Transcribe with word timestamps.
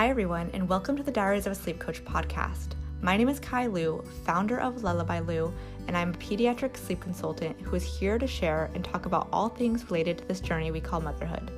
Hi, 0.00 0.08
everyone, 0.08 0.48
and 0.54 0.66
welcome 0.66 0.96
to 0.96 1.02
the 1.02 1.10
Diaries 1.10 1.44
of 1.44 1.52
a 1.52 1.54
Sleep 1.54 1.78
Coach 1.78 2.02
podcast. 2.06 2.68
My 3.02 3.18
name 3.18 3.28
is 3.28 3.38
Kai 3.38 3.66
Luu, 3.66 4.02
founder 4.24 4.58
of 4.58 4.82
Lullaby 4.82 5.18
Lu, 5.18 5.52
and 5.86 5.94
I'm 5.94 6.14
a 6.14 6.16
pediatric 6.16 6.78
sleep 6.78 7.00
consultant 7.02 7.60
who 7.60 7.76
is 7.76 7.84
here 7.84 8.18
to 8.18 8.26
share 8.26 8.70
and 8.74 8.82
talk 8.82 9.04
about 9.04 9.28
all 9.30 9.50
things 9.50 9.84
related 9.84 10.16
to 10.16 10.24
this 10.24 10.40
journey 10.40 10.70
we 10.70 10.80
call 10.80 11.02
motherhood, 11.02 11.50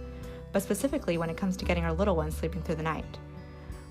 but 0.50 0.60
specifically 0.60 1.18
when 1.18 1.30
it 1.30 1.36
comes 1.36 1.56
to 1.56 1.64
getting 1.64 1.84
our 1.84 1.92
little 1.92 2.16
ones 2.16 2.36
sleeping 2.36 2.62
through 2.62 2.74
the 2.74 2.82
night. 2.82 3.16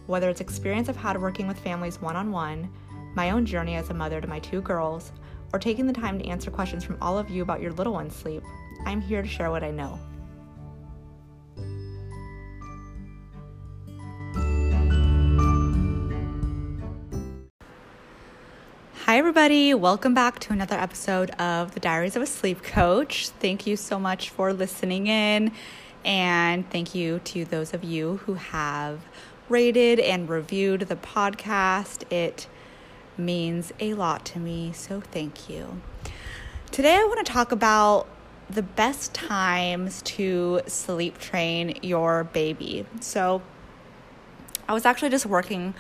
Whether 0.07 0.29
it's 0.29 0.41
experience 0.41 0.89
I've 0.89 0.97
had 0.97 1.21
working 1.21 1.47
with 1.47 1.57
families 1.57 2.01
one 2.01 2.17
on 2.17 2.29
one, 2.29 2.69
my 3.15 3.31
own 3.31 3.45
journey 3.45 3.75
as 3.75 3.89
a 3.89 3.93
mother 3.93 4.19
to 4.19 4.27
my 4.27 4.39
two 4.39 4.59
girls, 4.59 5.13
or 5.53 5.59
taking 5.59 5.87
the 5.87 5.93
time 5.93 6.19
to 6.19 6.27
answer 6.27 6.51
questions 6.51 6.83
from 6.83 6.97
all 7.01 7.17
of 7.17 7.29
you 7.29 7.41
about 7.41 7.61
your 7.61 7.71
little 7.71 7.93
one's 7.93 8.17
sleep, 8.17 8.43
I'm 8.85 8.99
here 8.99 9.21
to 9.21 9.27
share 9.29 9.49
what 9.49 9.63
I 9.63 9.71
know. 9.71 9.97
Everybody. 19.21 19.71
Welcome 19.75 20.15
back 20.15 20.39
to 20.39 20.51
another 20.51 20.75
episode 20.75 21.29
of 21.39 21.75
the 21.75 21.79
Diaries 21.79 22.15
of 22.15 22.23
a 22.23 22.25
Sleep 22.25 22.63
Coach. 22.63 23.29
Thank 23.29 23.67
you 23.67 23.77
so 23.77 23.99
much 23.99 24.31
for 24.31 24.51
listening 24.51 25.05
in, 25.05 25.51
and 26.03 26.67
thank 26.71 26.95
you 26.95 27.19
to 27.25 27.45
those 27.45 27.75
of 27.75 27.83
you 27.83 28.17
who 28.25 28.33
have 28.33 29.01
rated 29.47 29.99
and 29.99 30.27
reviewed 30.27 30.81
the 30.81 30.95
podcast. 30.95 32.11
It 32.11 32.47
means 33.15 33.71
a 33.79 33.93
lot 33.93 34.25
to 34.25 34.39
me, 34.39 34.71
so 34.73 35.01
thank 35.01 35.47
you. 35.47 35.79
Today, 36.71 36.95
I 36.95 37.03
want 37.03 37.23
to 37.23 37.31
talk 37.31 37.51
about 37.51 38.07
the 38.49 38.63
best 38.63 39.13
times 39.13 40.01
to 40.01 40.61
sleep 40.65 41.19
train 41.19 41.77
your 41.83 42.23
baby. 42.23 42.87
So, 43.01 43.43
I 44.67 44.73
was 44.73 44.83
actually 44.83 45.09
just 45.09 45.27
working 45.27 45.75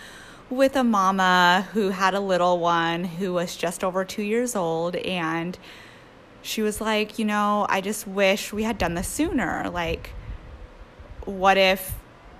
with 0.51 0.75
a 0.75 0.83
mama 0.83 1.65
who 1.71 1.89
had 1.89 2.13
a 2.13 2.19
little 2.19 2.59
one 2.59 3.05
who 3.05 3.33
was 3.33 3.55
just 3.55 3.83
over 3.85 4.03
two 4.03 4.21
years 4.21 4.53
old 4.53 4.97
and 4.97 5.57
she 6.41 6.61
was 6.61 6.81
like 6.81 7.17
you 7.17 7.23
know 7.23 7.65
i 7.69 7.79
just 7.79 8.05
wish 8.05 8.51
we 8.51 8.63
had 8.63 8.77
done 8.77 8.93
this 8.93 9.07
sooner. 9.07 9.69
Like 9.69 10.11
what 11.25 11.57
if 11.57 11.97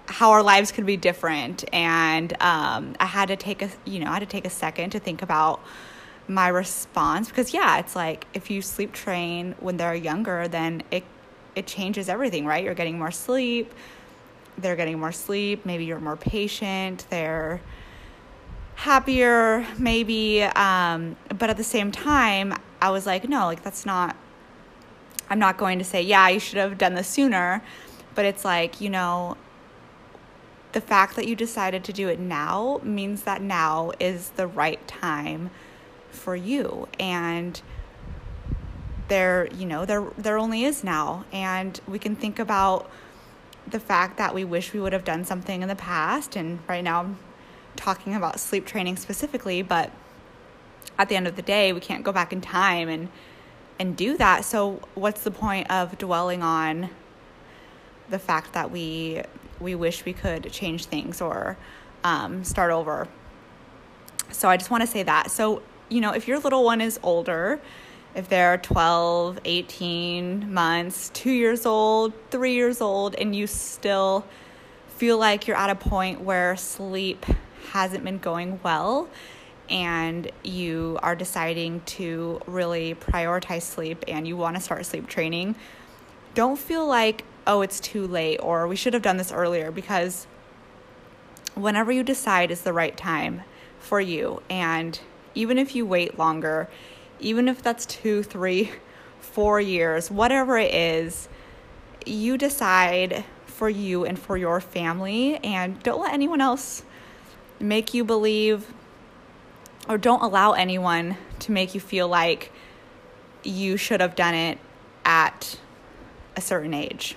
how 0.08 0.32
our 0.32 0.44
lives 0.44 0.72
could 0.74 0.86
be 0.86 0.98
different? 0.98 1.64
And 1.74 2.34
um, 2.42 2.96
i 3.00 3.06
had 3.06 3.30
to 3.30 3.38
take 3.38 3.62
a 3.62 3.70
you 3.86 4.00
know 4.00 4.10
i 4.10 4.14
had 4.14 4.20
to 4.20 4.26
take 4.26 4.46
a 4.46 4.50
second 4.50 4.90
to 4.92 5.00
think 5.00 5.22
about 5.22 5.62
my 6.28 6.50
response 6.50 7.30
because 7.30 7.54
yeah 7.54 7.80
it's 7.80 7.96
like 7.96 8.26
if 8.34 8.52
you 8.52 8.62
sleep 8.62 8.92
train 8.94 9.56
when 9.60 9.78
they're 9.78 9.96
younger 9.96 10.48
then 10.48 10.84
it 10.92 11.04
it 11.56 11.68
changes 11.68 12.10
everything 12.10 12.46
right? 12.46 12.64
You're 12.64 12.74
getting 12.74 12.98
more 12.98 13.12
sleep 13.12 13.74
they're 14.58 14.76
getting 14.76 15.00
more 15.00 15.14
sleep 15.14 15.66
maybe 15.66 15.86
you're 15.86 16.00
more 16.00 16.18
patient 16.18 17.06
they're 17.10 17.62
happier 18.82 19.66
maybe 19.78 20.42
um, 20.42 21.16
but 21.38 21.50
at 21.50 21.58
the 21.58 21.64
same 21.64 21.92
time 21.92 22.54
i 22.82 22.90
was 22.90 23.06
like 23.06 23.30
no 23.30 23.46
like 23.46 23.64
that's 23.64 23.86
not 23.86 24.16
i'm 25.30 25.38
not 25.38 25.56
going 25.58 25.78
to 25.78 25.86
say 25.86 26.02
yeah 26.02 26.28
you 26.30 26.40
should 26.40 26.58
have 26.58 26.78
done 26.78 26.96
this 26.96 27.08
sooner. 27.08 27.62
But 28.14 28.26
it's 28.26 28.44
like 28.44 28.82
you 28.82 28.90
know 28.90 29.38
the 30.72 30.82
fact 30.82 31.16
that 31.16 31.28
you 31.28 31.36
decided 31.36 31.84
to 31.86 31.94
do 31.94 32.08
it 32.08 32.20
now 32.20 32.80
means 32.84 33.24
that 33.24 33.42
now 33.42 33.92
is 34.00 34.30
the 34.32 34.48
right 34.48 34.86
time 34.88 35.50
for 36.10 36.36
you. 36.36 36.88
And 37.00 37.62
there 39.08 39.48
you 39.54 39.66
know 39.66 39.86
there 39.86 40.06
there 40.18 40.38
only 40.38 40.64
is 40.64 40.84
now. 40.84 41.26
And 41.32 41.80
we 41.88 42.00
can 42.00 42.16
think 42.16 42.40
about 42.40 42.90
the 43.68 43.80
fact 43.80 44.18
that 44.18 44.34
we 44.34 44.44
wish 44.44 44.74
we 44.74 44.82
would 44.82 44.94
have 44.94 45.06
done 45.06 45.24
something 45.24 45.62
in 45.62 45.68
the 45.70 45.76
past. 45.76 46.36
And 46.36 46.60
right 46.68 46.84
now 46.84 47.16
talking 47.76 48.16
about 48.16 48.40
sleep 48.40 48.66
training 48.66 48.98
specifically, 48.98 49.62
but 49.62 49.92
at 50.98 51.10
the 51.10 51.16
end 51.16 51.28
of 51.28 51.36
the 51.36 51.42
day, 51.42 51.74
we 51.74 51.80
can't 51.80 52.04
go 52.04 52.12
back 52.12 52.32
in 52.34 52.42
time 52.42 52.90
and 52.90 53.10
and 53.80 53.98
do 53.98 54.16
that. 54.18 54.46
So 54.46 54.80
what's 54.94 55.24
the 55.24 55.32
point 55.32 55.72
of 55.72 55.98
dwelling 55.98 56.44
on 56.44 56.90
the 58.10 58.20
fact 58.20 58.54
that 58.54 58.70
we 58.70 59.24
we 59.60 59.76
wish 59.76 60.06
we 60.06 60.14
could 60.14 60.52
change 60.52 60.86
things 60.86 61.22
or 61.22 61.58
um, 62.04 62.44
start 62.44 62.72
over? 62.72 63.08
So 64.32 64.50
I 64.50 64.58
just 64.58 64.70
want 64.70 64.82
to 64.82 64.88
say 64.88 65.04
that. 65.04 65.32
So 65.32 65.64
you 65.90 66.02
know, 66.02 66.12
if 66.12 66.28
your 66.28 66.40
little 66.40 66.64
one 66.64 66.82
is 66.82 67.00
older, 67.04 67.60
if 68.14 68.30
they're 68.30 68.58
12, 68.58 69.40
18 69.46 70.54
months, 70.54 71.10
two 71.14 71.32
years 71.32 71.66
old, 71.66 72.14
three 72.30 72.54
years 72.54 72.82
old, 72.82 73.16
and 73.16 73.36
you 73.36 73.48
still 73.48 74.26
feel 74.98 75.18
like 75.18 75.48
you're 75.48 75.58
at 75.58 75.70
a 75.70 75.76
point 75.76 76.22
where 76.22 76.56
sleep 76.56 77.26
hasn't 77.72 78.04
been 78.04 78.18
going 78.18 78.60
well 78.64 79.10
and 79.70 80.30
you 80.44 81.00
are 81.02 81.16
deciding 81.16 81.80
to 81.82 82.42
really 82.46 82.94
prioritize 82.96 83.62
sleep 83.62 84.04
and 84.08 84.28
you 84.28 84.36
want 84.36 84.56
to 84.58 84.62
start 84.62 84.86
sleep 84.86 85.08
training, 85.08 85.56
don't 86.36 86.60
feel 86.60 86.86
like, 86.86 87.24
oh, 87.48 87.62
it's 87.62 87.80
too 87.80 88.06
late 88.06 88.38
or 88.38 88.68
we 88.68 88.76
should 88.76 88.94
have 88.94 89.02
done 89.02 89.18
this 89.18 89.32
earlier 89.32 89.72
because 89.72 90.28
whenever 91.56 91.92
you 91.92 92.04
decide 92.04 92.52
is 92.52 92.62
the 92.62 92.74
right 92.74 92.98
time 92.98 93.42
for 93.80 94.02
you, 94.02 94.42
and 94.50 95.00
even 95.34 95.58
if 95.58 95.76
you 95.76 95.86
wait 95.86 96.20
longer, 96.20 96.70
even 97.20 97.48
if 97.48 97.62
that's 97.62 97.86
two, 97.86 98.24
three, 98.24 98.72
four 99.20 99.62
years, 99.62 100.12
whatever 100.12 100.58
it 100.58 100.74
is, 100.74 101.30
you 102.06 102.38
decide 102.38 103.24
for 103.46 103.70
you 103.70 104.06
and 104.06 104.18
for 104.20 104.36
your 104.36 104.60
family, 104.60 105.38
and 105.38 105.82
don't 105.84 106.02
let 106.02 106.14
anyone 106.14 106.42
else 106.42 106.84
make 107.62 107.94
you 107.94 108.04
believe 108.04 108.74
or 109.88 109.98
don't 109.98 110.22
allow 110.22 110.54
anyone 110.54 111.18
to 111.40 111.52
make 111.52 111.74
you 111.74 111.80
feel 111.80 112.08
like 112.08 112.52
you 113.44 113.78
should 113.78 114.02
have 114.02 114.16
done 114.16 114.36
it 114.36 114.58
at 115.04 115.60
a 116.36 116.42
certain 116.42 116.74
age. 116.74 117.16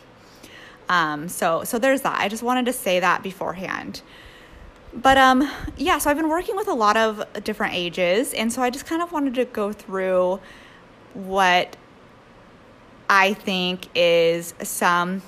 Um, 0.89 1.29
so 1.29 1.65
so 1.65 1.79
there's 1.79 2.03
that. 2.03 2.19
I 2.19 2.29
just 2.29 2.43
wanted 2.43 2.67
to 2.67 2.73
say 2.73 3.01
that 3.01 3.23
beforehand. 3.23 4.03
But 4.93 5.19
um, 5.19 5.51
yeah, 5.77 5.99
so 5.99 6.11
I've 6.11 6.17
been 6.17 6.29
working 6.29 6.57
with 6.57 6.69
a 6.69 6.75
lot 6.75 6.97
of 6.97 7.25
different 7.43 7.75
ages, 7.75 8.33
and 8.33 8.53
so 8.53 8.63
I 8.63 8.71
just 8.71 8.87
kind 8.87 9.03
of 9.03 9.11
wanted 9.13 9.35
to 9.35 9.45
go 9.45 9.73
through 9.73 10.41
what 11.15 11.77
I 13.09 13.35
think 13.35 13.89
is 13.95 14.55
some 14.63 15.23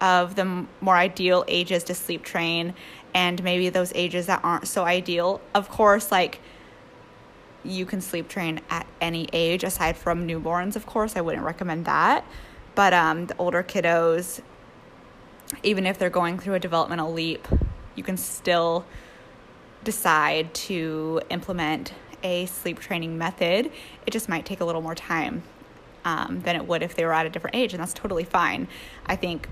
of 0.00 0.34
the 0.34 0.66
more 0.80 0.96
ideal 0.96 1.44
ages 1.46 1.84
to 1.84 1.94
sleep 1.94 2.24
train 2.24 2.74
and 3.14 3.42
maybe 3.42 3.68
those 3.68 3.92
ages 3.94 4.26
that 4.26 4.40
aren't 4.42 4.66
so 4.68 4.84
ideal. 4.84 5.40
Of 5.54 5.68
course, 5.68 6.10
like 6.10 6.40
you 7.64 7.86
can 7.86 8.00
sleep 8.00 8.28
train 8.28 8.60
at 8.70 8.86
any 9.00 9.28
age 9.32 9.64
aside 9.64 9.96
from 9.96 10.26
newborns, 10.26 10.76
of 10.76 10.86
course. 10.86 11.16
I 11.16 11.20
wouldn't 11.20 11.44
recommend 11.44 11.84
that. 11.84 12.24
But 12.74 12.92
um, 12.92 13.26
the 13.26 13.36
older 13.38 13.62
kiddos, 13.62 14.40
even 15.62 15.86
if 15.86 15.98
they're 15.98 16.10
going 16.10 16.38
through 16.38 16.54
a 16.54 16.58
developmental 16.60 17.12
leap, 17.12 17.46
you 17.94 18.02
can 18.02 18.16
still 18.16 18.84
decide 19.84 20.54
to 20.54 21.20
implement 21.28 21.92
a 22.22 22.46
sleep 22.46 22.78
training 22.80 23.18
method. 23.18 23.70
It 24.06 24.10
just 24.10 24.28
might 24.28 24.46
take 24.46 24.60
a 24.60 24.64
little 24.64 24.80
more 24.80 24.94
time 24.94 25.42
um, 26.04 26.40
than 26.40 26.56
it 26.56 26.66
would 26.66 26.82
if 26.82 26.94
they 26.94 27.04
were 27.04 27.12
at 27.12 27.26
a 27.26 27.30
different 27.30 27.56
age, 27.56 27.74
and 27.74 27.82
that's 27.82 27.92
totally 27.92 28.24
fine. 28.24 28.68
I 29.06 29.16
think 29.16 29.48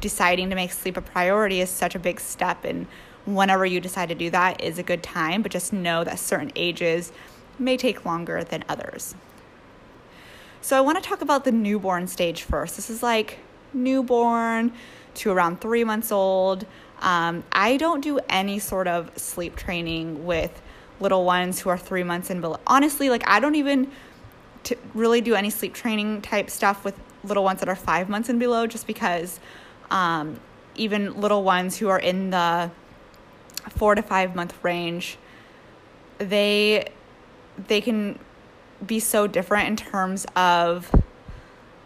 deciding 0.00 0.50
to 0.50 0.56
make 0.56 0.72
sleep 0.72 0.96
a 0.96 1.00
priority 1.00 1.60
is 1.60 1.70
such 1.70 1.94
a 1.94 1.98
big 1.98 2.20
step 2.20 2.64
and 2.64 2.86
whenever 3.24 3.66
you 3.66 3.80
decide 3.80 4.08
to 4.08 4.14
do 4.14 4.30
that 4.30 4.62
is 4.62 4.78
a 4.78 4.82
good 4.82 5.02
time 5.02 5.42
but 5.42 5.50
just 5.50 5.72
know 5.72 6.04
that 6.04 6.18
certain 6.18 6.52
ages 6.56 7.12
may 7.58 7.76
take 7.76 8.04
longer 8.04 8.44
than 8.44 8.64
others. 8.68 9.14
So 10.60 10.76
i 10.76 10.80
want 10.80 11.02
to 11.02 11.08
talk 11.08 11.20
about 11.20 11.44
the 11.44 11.52
newborn 11.52 12.06
stage 12.06 12.42
first. 12.42 12.76
This 12.76 12.90
is 12.90 13.02
like 13.02 13.38
newborn 13.72 14.72
to 15.14 15.30
around 15.30 15.60
three 15.60 15.84
months 15.84 16.10
old. 16.12 16.66
Um, 17.00 17.44
i 17.52 17.76
don't 17.76 18.00
do 18.00 18.18
any 18.28 18.58
sort 18.58 18.88
of 18.88 19.10
sleep 19.16 19.56
training 19.56 20.24
with 20.26 20.62
little 20.98 21.24
ones 21.24 21.60
who 21.60 21.68
are 21.68 21.78
three 21.78 22.02
months 22.02 22.30
and 22.30 22.40
below. 22.40 22.58
Honestly 22.66 23.10
like 23.10 23.26
i 23.28 23.38
don't 23.38 23.54
even 23.54 23.90
t- 24.64 24.76
really 24.94 25.20
do 25.20 25.34
any 25.34 25.50
sleep 25.50 25.74
training 25.74 26.22
type 26.22 26.50
stuff 26.50 26.84
with 26.84 26.98
little 27.24 27.44
ones 27.44 27.60
that 27.60 27.68
are 27.68 27.76
five 27.76 28.08
months 28.08 28.28
and 28.28 28.38
below 28.38 28.66
just 28.66 28.86
because 28.86 29.40
um, 29.90 30.40
even 30.74 31.20
little 31.20 31.42
ones 31.42 31.76
who 31.76 31.88
are 31.88 31.98
in 31.98 32.30
the 32.30 32.70
four 33.70 33.94
to 33.94 34.02
five 34.02 34.34
month 34.34 34.54
range, 34.62 35.18
they 36.18 36.88
they 37.68 37.80
can 37.80 38.18
be 38.86 39.00
so 39.00 39.26
different 39.26 39.68
in 39.68 39.76
terms 39.76 40.26
of 40.36 40.94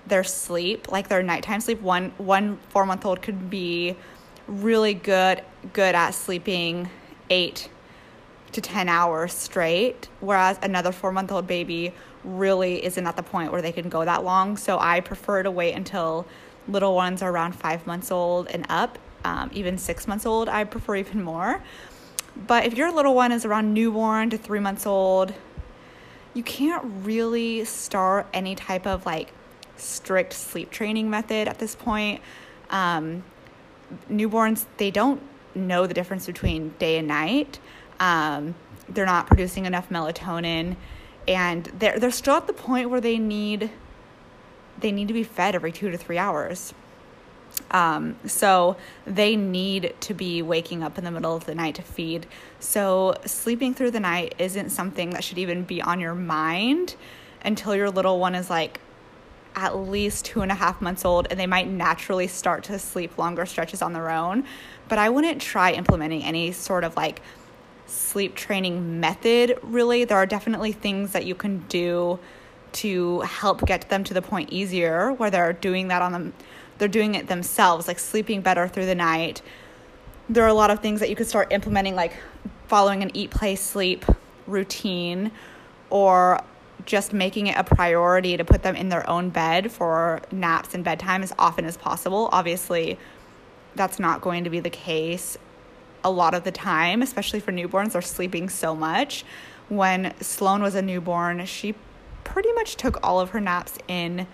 their 0.07 0.25
sleep, 0.25 0.91
like 0.91 1.09
their 1.09 1.23
nighttime 1.23 1.61
sleep. 1.61 1.81
One 1.81 2.13
one 2.19 2.59
four 2.69 2.85
month 2.87 3.05
old 3.05 3.23
could 3.23 3.51
be 3.51 3.97
really 4.47 4.95
good 4.95 5.43
good 5.73 5.95
at 5.95 6.11
sleeping 6.11 6.89
eight 7.31 7.69
to 8.53 8.61
10 8.61 8.89
hours 8.89 9.33
straight, 9.33 10.09
whereas 10.21 10.59
another 10.63 10.93
four 10.93 11.13
month 11.13 11.31
old 11.31 11.47
baby 11.47 11.95
really 12.25 12.85
isn't 12.85 13.07
at 13.07 13.17
the 13.17 13.23
point 13.23 13.53
where 13.53 13.63
they 13.63 13.73
can 13.73 13.89
go 13.89 14.05
that 14.05 14.25
long. 14.25 14.57
So 14.57 14.79
I 14.79 15.01
prefer 15.01 15.43
to 15.43 15.51
wait 15.51 15.75
until 15.75 16.27
little 16.69 16.95
ones 16.95 17.23
are 17.23 17.31
around 17.31 17.53
five 17.55 17.87
months 17.87 18.11
old 18.11 18.49
and 18.49 18.67
up 18.69 18.99
um, 19.25 19.51
even 19.53 19.79
six 19.79 20.09
months 20.09 20.27
old, 20.27 20.49
I 20.49 20.65
prefer 20.65 20.97
even 20.97 21.23
more. 21.23 21.63
But 22.47 22.65
if 22.65 22.77
your 22.77 22.93
little 22.93 23.15
one 23.15 23.33
is 23.33 23.45
around 23.45 23.75
newborn 23.75 24.31
to 24.31 24.39
three 24.39 24.61
months 24.61 24.87
old, 24.87 25.35
you 26.33 26.43
can't 26.43 26.85
really 27.03 27.65
start 27.65 28.27
any 28.33 28.55
type 28.55 28.87
of 28.87 29.05
like 29.05 29.33
strict 29.77 30.33
sleep 30.33 30.71
training 30.71 31.11
method 31.11 31.49
at 31.49 31.59
this 31.59 31.75
point. 31.75 32.23
Um, 32.71 33.25
newborns, 34.11 34.67
they 34.77 34.91
don't 34.91 35.21
know 35.55 35.87
the 35.87 35.95
difference 35.95 36.27
between 36.27 36.75
day 36.79 36.99
and 36.99 37.09
night. 37.09 37.59
Um, 37.99 38.55
they're 38.89 39.07
not 39.07 39.27
producing 39.27 39.67
enough 39.67 39.89
melatonin, 39.91 40.77
and 41.29 41.65
they're 41.79 41.99
they're 41.99 42.11
still 42.11 42.35
at 42.35 42.47
the 42.47 42.53
point 42.53 42.91
where 42.91 43.01
they 43.01 43.19
need 43.19 43.71
they 44.81 44.93
need 44.93 45.09
to 45.09 45.15
be 45.15 45.25
fed 45.25 45.55
every 45.55 45.73
two 45.73 45.91
to 45.91 45.99
three 45.99 46.19
hours. 46.19 46.75
Um, 47.71 48.17
so 48.27 48.77
they 49.07 49.37
need 49.37 49.95
to 50.01 50.15
be 50.15 50.43
waking 50.43 50.83
up 50.83 50.99
in 50.99 51.05
the 51.05 51.11
middle 51.11 51.37
of 51.37 51.47
the 51.47 51.55
night 51.55 51.77
to 51.77 51.83
feed. 51.83 52.27
So 52.59 53.15
sleeping 53.27 53.75
through 53.75 53.93
the 53.93 54.01
night 54.01 54.35
isn't 54.39 54.71
something 54.71 55.11
that 55.11 55.25
should 55.25 55.39
even 55.39 55.65
be 55.65 55.83
on 55.83 56.01
your 56.01 56.15
mind 56.15 56.97
until 57.43 57.75
your 57.75 57.91
little 57.91 58.19
one 58.19 58.35
is 58.35 58.51
like 58.51 58.81
at 59.57 59.77
least 59.77 60.25
two 60.25 60.43
and 60.43 60.53
a 60.53 60.55
half 60.55 60.81
months 60.81 61.05
old 61.05 61.27
and 61.31 61.39
they 61.39 61.47
might 61.47 61.69
naturally 61.69 62.29
start 62.29 62.65
to 62.65 62.79
sleep 62.79 63.19
longer 63.19 63.45
stretches 63.47 63.83
on 63.83 63.93
their 63.93 64.11
own. 64.11 64.45
But 64.89 64.99
I 64.99 65.09
wouldn't 65.09 65.41
try 65.41 65.73
implementing 65.73 66.23
any 66.23 66.53
sort 66.53 66.85
of 66.85 66.97
like 66.97 67.21
sleep 67.87 68.35
training 68.35 69.01
method, 69.01 69.59
really. 69.63 70.05
There 70.05 70.17
are 70.17 70.27
definitely 70.27 70.73
things 70.73 71.13
that 71.13 71.27
you 71.27 71.35
can 71.35 71.65
do 71.69 72.19
to 72.73 73.21
help 73.21 73.65
get 73.67 73.89
them 73.89 74.05
to 74.05 74.15
the 74.15 74.23
point 74.23 74.51
easier 74.51 75.13
where 75.13 75.31
they're 75.31 75.53
doing 75.53 75.89
that 75.89 76.03
on 76.03 76.13
them 76.13 76.33
they're 76.81 76.89
doing 76.89 77.15
it 77.15 77.29
themselves 77.29 77.87
like 77.87 77.99
sleeping 77.99 78.41
better 78.41 78.67
through 78.67 78.87
the 78.87 78.95
night. 78.95 79.43
There 80.31 80.43
are 80.45 80.49
a 80.49 80.55
lot 80.55 80.71
of 80.71 80.81
things 80.81 81.01
that 81.01 81.11
you 81.11 81.15
could 81.15 81.29
start 81.29 81.53
implementing 81.53 81.95
like 81.95 82.15
following 82.67 83.03
an 83.03 83.15
eat 83.15 83.31
play 83.31 83.55
sleep 83.55 84.05
routine 84.47 85.31
or 85.91 86.41
just 86.87 87.13
making 87.13 87.49
it 87.49 87.57
a 87.59 87.65
priority 87.65 88.39
to 88.39 88.45
put 88.45 88.63
them 88.63 88.75
in 88.75 88.89
their 88.89 89.09
own 89.09 89.29
bed 89.29 89.71
for 89.71 90.23
naps 90.33 90.75
and 90.75 90.83
bedtime 90.83 91.23
as 91.23 91.35
often 91.39 91.67
as 91.67 91.77
possible. 91.77 92.31
Obviously 92.33 92.99
that's 93.75 93.99
not 93.99 94.23
going 94.23 94.45
to 94.45 94.51
be 94.51 94.59
the 94.59 94.71
case 94.71 95.37
a 96.03 96.11
lot 96.11 96.33
of 96.33 96.45
the 96.45 96.51
time 96.51 97.03
especially 97.03 97.41
for 97.41 97.53
newborns. 97.53 97.93
They're 97.93 98.01
sleeping 98.01 98.49
so 98.49 98.75
much. 98.75 99.23
When 99.69 100.15
sloan 100.23 100.63
was 100.63 100.75
a 100.75 100.81
newborn 100.81 101.45
she 101.45 101.75
pretty 102.25 102.53
much 102.53 102.77
took 102.77 102.99
all 103.03 103.21
of 103.21 103.31
her 103.31 103.41
naps 103.41 103.79
in 103.89 104.27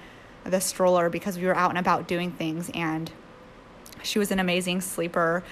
the 0.45 0.61
stroller 0.61 1.09
because 1.11 1.39
we 1.39 1.47
were 1.47 1.57
out 1.57 1.71
and 1.71 1.79
about 1.79 2.07
doing 2.07 2.31
things 2.31 2.71
and 2.75 3.11
she 4.03 4.19
was 4.19 4.31
an 4.31 4.39
amazing 4.39 4.81
sleeper 4.81 5.43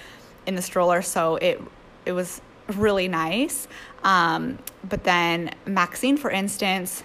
in 0.45 0.55
the 0.55 0.61
stroller 0.61 1.01
so 1.01 1.35
it 1.37 1.61
it 2.05 2.11
was 2.11 2.41
really 2.67 3.07
nice. 3.07 3.67
Um, 4.03 4.59
but 4.87 5.03
then 5.03 5.51
maxine 5.65 6.17
for 6.17 6.29
instance 6.29 7.03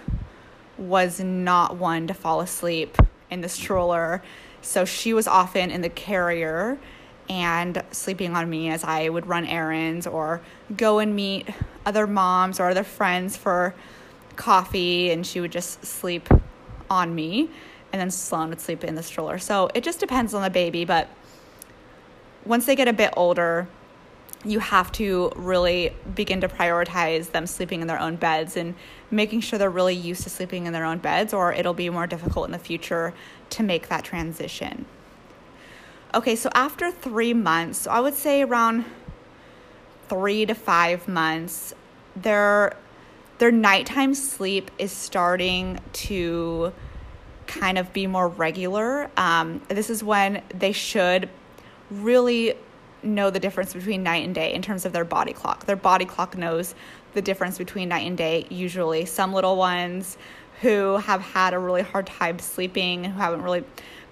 was 0.77 1.21
not 1.21 1.77
one 1.77 2.07
to 2.07 2.15
fall 2.15 2.41
asleep 2.41 2.97
in 3.31 3.41
the 3.41 3.49
stroller 3.49 4.23
so 4.63 4.85
she 4.85 5.15
was 5.15 5.27
often 5.27 5.71
in 5.71 5.81
the 5.81 5.89
carrier 5.89 6.79
and 7.29 7.83
sleeping 7.91 8.35
on 8.35 8.49
me 8.49 8.71
as 8.71 8.83
i 8.83 9.09
would 9.09 9.27
run 9.27 9.47
errands 9.47 10.07
or 10.07 10.41
go 10.77 10.99
and 10.99 11.15
meet 11.15 11.49
other 11.87 12.07
moms 12.07 12.59
or 12.59 12.71
other 12.71 12.83
friends 12.83 13.37
for 13.37 13.75
coffee 14.41 15.11
and 15.11 15.27
she 15.27 15.41
would 15.41 15.53
just 15.53 15.85
sleep 15.85 16.29
on 16.89 17.15
me 17.15 17.51
and 17.93 18.01
then 18.01 18.11
Sloan 18.11 18.49
would 18.49 18.61
sleep 18.61 18.83
in 18.85 18.95
the 18.95 19.03
stroller. 19.03 19.39
So 19.39 19.69
it 19.75 19.85
just 19.85 20.01
depends 20.01 20.33
on 20.33 20.43
the 20.43 20.51
baby, 20.51 20.85
but 20.85 21.09
once 22.45 22.65
they 22.67 22.75
get 22.75 22.89
a 22.89 22.93
bit 22.93 23.13
older, 23.17 23.69
you 24.45 24.59
have 24.59 24.91
to 24.93 25.31
really 25.37 25.93
begin 26.15 26.41
to 26.41 26.49
prioritize 26.49 27.33
them 27.33 27.47
sleeping 27.47 27.83
in 27.83 27.87
their 27.87 28.01
own 28.01 28.17
beds 28.17 28.57
and 28.57 28.75
making 29.11 29.41
sure 29.41 29.59
they're 29.59 29.69
really 29.69 29.95
used 29.95 30.23
to 30.23 30.31
sleeping 30.31 30.67
in 30.67 30.73
their 30.73 30.87
own 30.87 30.99
beds, 30.99 31.35
or 31.35 31.53
it'll 31.53 31.75
be 31.75 31.91
more 31.91 32.07
difficult 32.07 32.47
in 32.47 32.53
the 32.53 32.59
future 32.59 33.13
to 33.51 33.63
make 33.63 33.89
that 33.89 34.05
transition. 34.05 34.87
Okay, 36.15 36.35
so 36.35 36.49
after 36.55 36.91
three 36.91 37.35
months, 37.35 37.81
so 37.81 37.91
I 37.91 38.01
would 38.01 38.15
say 38.15 38.43
around 38.43 38.87
three 40.09 40.47
to 40.47 40.55
five 40.55 41.07
months, 41.07 41.75
they're 42.17 42.77
their 43.41 43.51
nighttime 43.51 44.15
sleep 44.15 44.71
is 44.79 44.93
starting 44.93 45.81
to 45.95 46.75
kind 47.47 47.79
of 47.79 47.91
be 47.95 48.07
more 48.07 48.29
regular. 48.29 49.11
Um, 49.17 49.63
this 49.69 49.89
is 49.89 50.05
when 50.05 50.43
they 50.55 50.73
should 50.73 51.27
really 51.91 52.55
know 53.03 53.31
the 53.31 53.41
difference 53.41 53.73
between 53.73 54.03
night 54.03 54.27
and 54.27 54.35
day 54.35 54.53
in 54.53 54.61
terms 54.61 54.85
of 54.85 54.93
their 54.93 55.07
body 55.07 55.33
clock. 55.33 55.65
Their 55.65 55.75
body 55.75 56.05
clock 56.05 56.37
knows 56.37 56.75
the 57.15 57.23
difference 57.23 57.57
between 57.57 57.89
night 57.89 58.07
and 58.07 58.17
day, 58.17 58.47
usually. 58.51 59.07
Some 59.07 59.33
little 59.33 59.57
ones 59.57 60.19
who 60.61 60.99
have 60.99 61.23
had 61.23 61.55
a 61.55 61.59
really 61.59 61.81
hard 61.81 62.07
time 62.07 62.39
sleeping, 62.39 63.05
who 63.05 63.19
haven't 63.19 63.41
really 63.41 63.65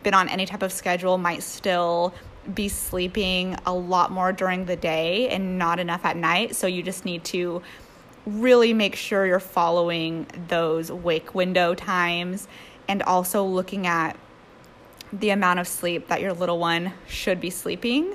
been 0.03 0.15
on 0.15 0.31
any 0.31 0.47
type 0.47 0.63
of 0.63 0.73
schedule, 0.73 1.19
might 1.19 1.43
still 1.43 2.15
be 2.55 2.71
sleeping 2.71 3.59
a 3.67 3.75
lot 3.75 4.11
more 4.11 4.33
during 4.33 4.65
the 4.65 4.77
day 4.77 5.29
and 5.29 5.59
not 5.59 5.79
enough 5.79 6.07
at 6.07 6.17
night. 6.17 6.57
So 6.57 6.67
you 6.67 6.83
just 6.83 7.05
need 7.05 7.25
to 7.25 7.61
really 8.29 8.73
make 8.75 8.95
sure 8.95 9.27
you're 9.27 9.41
following 9.41 10.27
those 10.49 10.93
wake 10.93 11.35
window 11.35 11.75
times 11.75 12.49
and 12.87 13.03
also 13.03 13.45
looking 13.45 13.87
at 13.87 14.17
the 15.13 15.31
amount 15.31 15.59
of 15.59 15.67
sleep 15.67 16.09
that 16.09 16.21
your 16.21 16.33
little 16.33 16.59
one 16.59 16.93
should 17.07 17.41
be 17.41 17.51
sleeping 17.51 18.15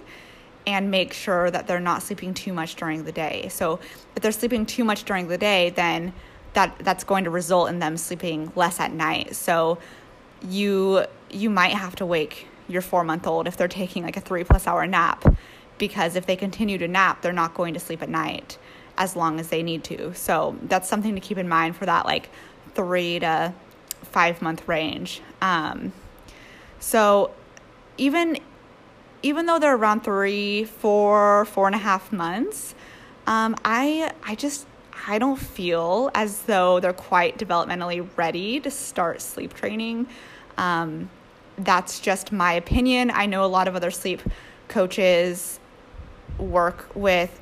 and 0.66 0.92
make 0.92 1.14
sure 1.14 1.50
that 1.52 1.68
they're 1.68 1.80
not 1.80 2.04
sleeping 2.04 2.34
too 2.34 2.54
much 2.54 2.76
during 2.76 3.04
the 3.04 3.12
day. 3.12 3.48
So 3.50 3.80
if 4.16 4.22
they're 4.22 4.32
sleeping 4.32 4.66
too 4.66 4.84
much 4.84 5.04
during 5.04 5.28
the 5.28 5.38
day, 5.38 5.72
then 5.72 6.14
that 6.54 6.78
that's 6.80 7.04
going 7.04 7.24
to 7.24 7.30
result 7.30 7.70
in 7.70 7.80
them 7.80 7.98
sleeping 7.98 8.52
less 8.56 8.80
at 8.80 8.92
night. 8.94 9.36
So 9.36 9.80
you 10.48 11.06
you 11.32 11.50
might 11.50 11.74
have 11.74 11.96
to 11.96 12.06
wake 12.06 12.48
your 12.68 12.82
4-month-old 12.82 13.48
if 13.48 13.58
they're 13.58 13.68
taking 13.68 14.04
like 14.04 14.16
a 14.16 14.22
3 14.22 14.44
plus 14.44 14.68
hour 14.68 14.86
nap 14.86 15.26
because 15.78 16.16
if 16.16 16.26
they 16.26 16.36
continue 16.36 16.78
to 16.78 16.88
nap, 16.88 17.22
they're 17.22 17.34
not 17.34 17.54
going 17.56 17.74
to 17.74 17.80
sleep 17.80 18.02
at 18.02 18.10
night 18.10 18.58
as 18.98 19.16
long 19.16 19.40
as 19.40 19.50
they 19.50 19.64
need 19.64 19.84
to. 19.86 20.14
So 20.14 20.58
that's 20.64 20.88
something 20.88 21.16
to 21.16 21.22
keep 21.22 21.38
in 21.38 21.50
mind 21.50 21.76
for 21.76 21.86
that 21.86 22.06
like 22.06 22.30
three 22.76 23.20
to 23.20 23.54
five 24.04 24.42
month 24.42 24.68
range. 24.68 25.22
Um, 25.42 25.94
so 26.80 27.32
even 27.98 28.38
even 29.22 29.46
though 29.46 29.58
they're 29.58 29.76
around 29.76 30.04
three, 30.04 30.66
four, 30.66 31.46
four 31.46 31.66
and 31.66 31.76
a 31.76 31.80
half 31.80 32.12
months, 32.12 32.76
um, 33.26 33.56
I 33.64 34.12
I 34.24 34.36
just 34.36 34.68
I 35.08 35.18
don't 35.18 35.40
feel 35.40 36.12
as 36.14 36.44
though 36.44 36.80
they're 36.80 36.94
quite 36.94 37.38
developmentally 37.38 38.08
ready 38.16 38.60
to 38.60 38.72
start 38.72 39.22
sleep 39.22 39.54
training. 39.54 40.08
Um, 40.58 41.10
that's 41.58 42.00
just 42.00 42.32
my 42.32 42.54
opinion. 42.54 43.12
I 43.12 43.26
know 43.26 43.44
a 43.44 43.48
lot 43.48 43.68
of 43.68 43.76
other 43.76 43.92
sleep 43.92 44.22
coaches 44.68 45.60
work 46.38 46.90
with 46.96 47.40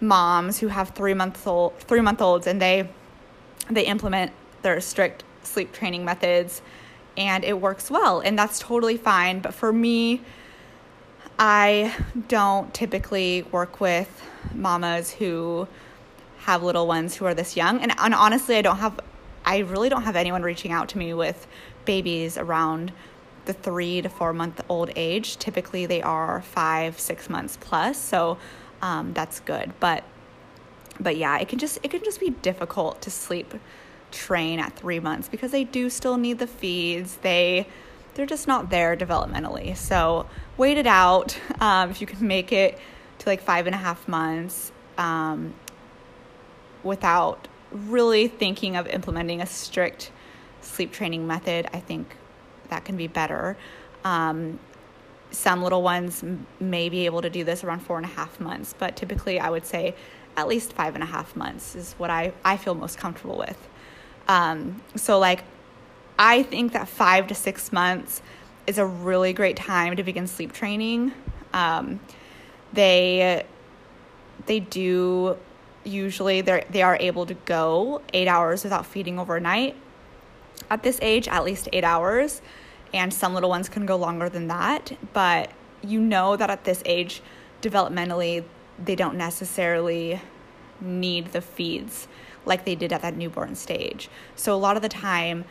moms 0.00 0.58
who 0.58 0.68
have 0.68 0.90
three 0.90 1.14
month 1.14 1.46
old 1.46 1.78
three 1.78 2.00
month 2.00 2.20
olds 2.20 2.46
and 2.46 2.60
they 2.60 2.88
they 3.70 3.86
implement 3.86 4.32
their 4.62 4.80
strict 4.80 5.24
sleep 5.42 5.72
training 5.72 6.04
methods 6.04 6.60
and 7.16 7.44
it 7.44 7.60
works 7.60 7.90
well 7.90 8.20
and 8.20 8.38
that's 8.38 8.58
totally 8.58 8.96
fine 8.96 9.40
but 9.40 9.54
for 9.54 9.72
me 9.72 10.20
I 11.38 11.94
don't 12.28 12.72
typically 12.72 13.42
work 13.52 13.80
with 13.80 14.22
mamas 14.54 15.12
who 15.12 15.68
have 16.38 16.62
little 16.62 16.86
ones 16.86 17.16
who 17.16 17.24
are 17.24 17.34
this 17.34 17.56
young 17.56 17.80
and, 17.80 17.92
and 17.98 18.14
honestly 18.14 18.56
I 18.56 18.62
don't 18.62 18.78
have 18.78 19.00
I 19.44 19.58
really 19.58 19.88
don't 19.88 20.02
have 20.02 20.16
anyone 20.16 20.42
reaching 20.42 20.72
out 20.72 20.88
to 20.90 20.98
me 20.98 21.14
with 21.14 21.46
babies 21.84 22.36
around 22.36 22.92
the 23.46 23.52
three 23.52 24.02
to 24.02 24.08
four 24.08 24.32
month 24.32 24.60
old 24.68 24.90
age. 24.96 25.38
Typically, 25.38 25.86
they 25.86 26.02
are 26.02 26.42
five, 26.42 26.98
six 26.98 27.30
months 27.30 27.56
plus. 27.60 27.96
So 27.96 28.38
um, 28.82 29.12
that's 29.12 29.40
good. 29.40 29.72
But 29.80 30.04
but 30.98 31.16
yeah, 31.16 31.38
it 31.38 31.48
can 31.48 31.58
just 31.58 31.78
it 31.82 31.90
can 31.90 32.02
just 32.04 32.20
be 32.20 32.30
difficult 32.30 33.02
to 33.02 33.10
sleep 33.10 33.54
train 34.10 34.58
at 34.58 34.74
three 34.74 35.00
months 35.00 35.28
because 35.28 35.50
they 35.50 35.64
do 35.64 35.90
still 35.90 36.16
need 36.16 36.38
the 36.38 36.46
feeds. 36.46 37.16
They 37.16 37.66
they're 38.14 38.26
just 38.26 38.48
not 38.48 38.70
there 38.70 38.96
developmentally. 38.96 39.76
So 39.76 40.26
wait 40.56 40.78
it 40.78 40.86
out. 40.86 41.38
Um, 41.58 41.90
if 41.90 42.02
you 42.02 42.06
can 42.06 42.26
make 42.26 42.52
it 42.52 42.78
to 43.18 43.28
like 43.28 43.40
five 43.40 43.66
and 43.66 43.74
a 43.74 43.78
half 43.78 44.06
months 44.06 44.72
um, 44.98 45.54
without 46.82 47.48
really 47.72 48.28
thinking 48.28 48.76
of 48.76 48.86
implementing 48.88 49.40
a 49.40 49.46
strict 49.46 50.12
sleep 50.60 50.92
training 50.92 51.26
method, 51.26 51.66
I 51.72 51.80
think 51.80 52.14
that 52.68 52.84
can 52.84 52.96
be 52.96 53.06
better. 53.06 53.56
Um, 54.04 54.58
some 55.30 55.62
little 55.62 55.82
ones 55.82 56.24
may 56.60 56.88
be 56.88 57.06
able 57.06 57.22
to 57.22 57.30
do 57.30 57.44
this 57.44 57.64
around 57.64 57.80
four 57.80 57.96
and 57.96 58.06
a 58.06 58.10
half 58.10 58.40
months, 58.40 58.74
but 58.78 58.96
typically 58.96 59.38
I 59.40 59.50
would 59.50 59.66
say 59.66 59.94
at 60.36 60.48
least 60.48 60.72
five 60.72 60.94
and 60.94 61.02
a 61.02 61.06
half 61.06 61.34
months 61.34 61.74
is 61.74 61.94
what 61.94 62.10
I, 62.10 62.32
I 62.44 62.56
feel 62.56 62.74
most 62.74 62.98
comfortable 62.98 63.38
with. 63.38 63.68
Um, 64.28 64.82
so, 64.94 65.18
like, 65.18 65.44
I 66.18 66.42
think 66.42 66.72
that 66.72 66.88
five 66.88 67.26
to 67.28 67.34
six 67.34 67.72
months 67.72 68.22
is 68.66 68.78
a 68.78 68.86
really 68.86 69.32
great 69.32 69.56
time 69.56 69.96
to 69.96 70.02
begin 70.02 70.26
sleep 70.26 70.52
training. 70.52 71.12
Um, 71.52 72.00
they 72.72 73.44
they 74.46 74.60
do 74.60 75.36
usually 75.84 76.40
they 76.40 76.64
they 76.70 76.82
are 76.82 76.96
able 77.00 77.26
to 77.26 77.34
go 77.34 78.02
eight 78.12 78.28
hours 78.28 78.64
without 78.64 78.86
feeding 78.86 79.18
overnight. 79.18 79.76
At 80.68 80.82
this 80.82 80.98
age, 81.00 81.28
at 81.28 81.44
least 81.44 81.68
eight 81.72 81.84
hours, 81.84 82.42
and 82.92 83.12
some 83.12 83.34
little 83.34 83.50
ones 83.50 83.68
can 83.68 83.86
go 83.86 83.96
longer 83.96 84.28
than 84.28 84.48
that. 84.48 84.96
But 85.12 85.50
you 85.82 86.00
know 86.00 86.36
that 86.36 86.50
at 86.50 86.64
this 86.64 86.82
age, 86.84 87.22
developmentally, 87.62 88.44
they 88.82 88.94
don't 88.94 89.16
necessarily 89.16 90.20
need 90.80 91.32
the 91.32 91.40
feeds 91.40 92.08
like 92.44 92.64
they 92.64 92.74
did 92.74 92.92
at 92.92 93.02
that 93.02 93.16
newborn 93.16 93.54
stage. 93.54 94.08
So 94.36 94.54
a 94.54 94.56
lot 94.56 94.76
of 94.76 94.82
the 94.82 94.88
time, 94.88 95.44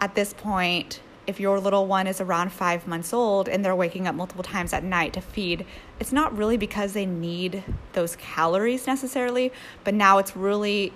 at 0.00 0.14
this 0.14 0.32
point, 0.32 1.00
if 1.26 1.38
your 1.38 1.60
little 1.60 1.86
one 1.86 2.06
is 2.06 2.20
around 2.20 2.52
five 2.52 2.86
months 2.86 3.12
old 3.12 3.48
and 3.48 3.64
they're 3.64 3.76
waking 3.76 4.06
up 4.06 4.14
multiple 4.14 4.42
times 4.42 4.72
at 4.72 4.82
night 4.82 5.12
to 5.12 5.20
feed, 5.20 5.66
it's 5.98 6.12
not 6.12 6.36
really 6.36 6.56
because 6.56 6.92
they 6.92 7.06
need 7.06 7.62
those 7.92 8.16
calories 8.16 8.86
necessarily, 8.86 9.52
but 9.84 9.94
now 9.94 10.18
it's 10.18 10.36
really 10.36 10.92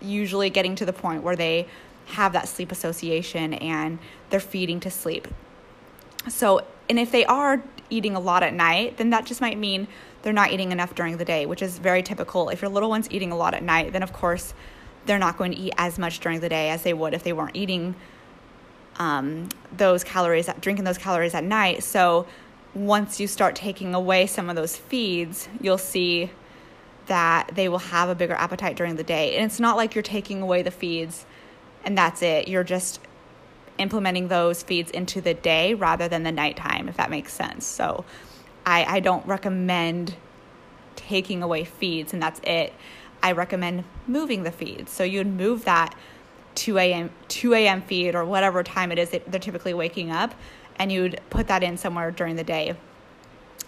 usually 0.00 0.50
getting 0.50 0.74
to 0.76 0.86
the 0.86 0.92
point 0.92 1.22
where 1.22 1.36
they 1.36 1.66
have 2.10 2.32
that 2.32 2.48
sleep 2.48 2.72
association 2.72 3.54
and 3.54 3.98
they're 4.30 4.40
feeding 4.40 4.80
to 4.80 4.90
sleep. 4.90 5.28
So, 6.28 6.60
and 6.88 6.98
if 6.98 7.10
they 7.10 7.24
are 7.24 7.62
eating 7.88 8.14
a 8.14 8.20
lot 8.20 8.42
at 8.42 8.52
night, 8.52 8.96
then 8.96 9.10
that 9.10 9.24
just 9.24 9.40
might 9.40 9.58
mean 9.58 9.88
they're 10.22 10.32
not 10.32 10.52
eating 10.52 10.72
enough 10.72 10.94
during 10.94 11.16
the 11.16 11.24
day, 11.24 11.46
which 11.46 11.62
is 11.62 11.78
very 11.78 12.02
typical. 12.02 12.50
If 12.50 12.62
your 12.62 12.70
little 12.70 12.90
one's 12.90 13.10
eating 13.10 13.32
a 13.32 13.36
lot 13.36 13.54
at 13.54 13.62
night, 13.62 13.92
then 13.92 14.02
of 14.02 14.12
course 14.12 14.54
they're 15.06 15.18
not 15.18 15.38
going 15.38 15.52
to 15.52 15.58
eat 15.58 15.72
as 15.78 15.98
much 15.98 16.20
during 16.20 16.40
the 16.40 16.48
day 16.48 16.70
as 16.70 16.82
they 16.82 16.92
would 16.92 17.14
if 17.14 17.22
they 17.22 17.32
weren't 17.32 17.56
eating 17.56 17.94
um, 18.98 19.48
those 19.76 20.04
calories, 20.04 20.48
drinking 20.60 20.84
those 20.84 20.98
calories 20.98 21.34
at 21.34 21.42
night. 21.42 21.82
So 21.82 22.26
once 22.74 23.18
you 23.18 23.26
start 23.26 23.56
taking 23.56 23.94
away 23.94 24.26
some 24.26 24.50
of 24.50 24.56
those 24.56 24.76
feeds, 24.76 25.48
you'll 25.60 25.78
see 25.78 26.30
that 27.06 27.50
they 27.54 27.68
will 27.68 27.78
have 27.78 28.08
a 28.08 28.14
bigger 28.14 28.34
appetite 28.34 28.76
during 28.76 28.96
the 28.96 29.02
day. 29.02 29.36
And 29.36 29.46
it's 29.46 29.58
not 29.58 29.76
like 29.76 29.94
you're 29.94 30.02
taking 30.02 30.42
away 30.42 30.62
the 30.62 30.70
feeds 30.70 31.24
and 31.84 31.96
that's 31.96 32.22
it. 32.22 32.48
You're 32.48 32.64
just 32.64 33.00
implementing 33.78 34.28
those 34.28 34.62
feeds 34.62 34.90
into 34.90 35.20
the 35.20 35.34
day 35.34 35.74
rather 35.74 36.08
than 36.08 36.22
the 36.22 36.32
nighttime, 36.32 36.88
if 36.88 36.96
that 36.96 37.10
makes 37.10 37.32
sense. 37.32 37.66
So 37.66 38.04
I, 38.66 38.84
I 38.84 39.00
don't 39.00 39.26
recommend 39.26 40.16
taking 40.96 41.42
away 41.42 41.64
feeds 41.64 42.12
and 42.12 42.22
that's 42.22 42.40
it. 42.44 42.74
I 43.22 43.32
recommend 43.32 43.84
moving 44.06 44.42
the 44.42 44.50
feeds. 44.50 44.92
So 44.92 45.04
you'd 45.04 45.26
move 45.26 45.64
that 45.64 45.94
2 46.54 46.78
a.m. 46.78 47.10
2 47.28 47.54
a.m. 47.54 47.82
feed 47.82 48.14
or 48.14 48.24
whatever 48.24 48.62
time 48.62 48.92
it 48.92 48.98
is 48.98 49.10
that 49.10 49.30
they're 49.30 49.40
typically 49.40 49.74
waking 49.74 50.10
up, 50.10 50.34
and 50.78 50.90
you'd 50.90 51.20
put 51.30 51.46
that 51.48 51.62
in 51.62 51.76
somewhere 51.76 52.10
during 52.10 52.36
the 52.36 52.44
day, 52.44 52.74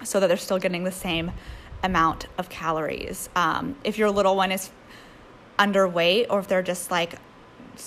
so 0.02 0.20
that 0.20 0.26
they're 0.26 0.36
still 0.36 0.58
getting 0.58 0.84
the 0.84 0.92
same 0.92 1.32
amount 1.82 2.26
of 2.38 2.48
calories. 2.48 3.28
Um, 3.36 3.76
if 3.84 3.98
your 3.98 4.10
little 4.10 4.36
one 4.36 4.52
is 4.52 4.70
underweight, 5.58 6.26
or 6.30 6.40
if 6.40 6.48
they're 6.48 6.62
just 6.62 6.90
like 6.90 7.14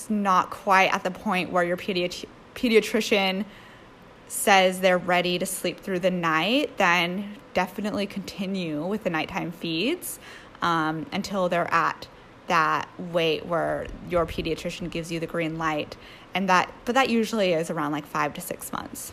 not 0.08 0.50
quite 0.50 0.92
at 0.92 1.04
the 1.04 1.10
point 1.10 1.50
where 1.50 1.64
your 1.64 1.76
pediat- 1.76 2.26
pediatrician 2.54 3.44
says 4.28 4.80
they're 4.80 4.98
ready 4.98 5.38
to 5.38 5.46
sleep 5.46 5.80
through 5.80 6.00
the 6.00 6.10
night, 6.10 6.76
then 6.78 7.36
definitely 7.54 8.06
continue 8.06 8.84
with 8.84 9.04
the 9.04 9.10
nighttime 9.10 9.52
feeds 9.52 10.18
um, 10.62 11.06
until 11.12 11.48
they're 11.48 11.72
at 11.72 12.08
that 12.48 12.88
weight 12.98 13.46
where 13.46 13.86
your 14.08 14.26
pediatrician 14.26 14.90
gives 14.90 15.10
you 15.10 15.18
the 15.20 15.26
green 15.26 15.58
light. 15.58 15.96
And 16.34 16.48
that 16.48 16.72
but 16.84 16.94
that 16.94 17.08
usually 17.08 17.52
is 17.52 17.70
around 17.70 17.92
like 17.92 18.06
five 18.06 18.34
to 18.34 18.40
six 18.40 18.72
months. 18.72 19.12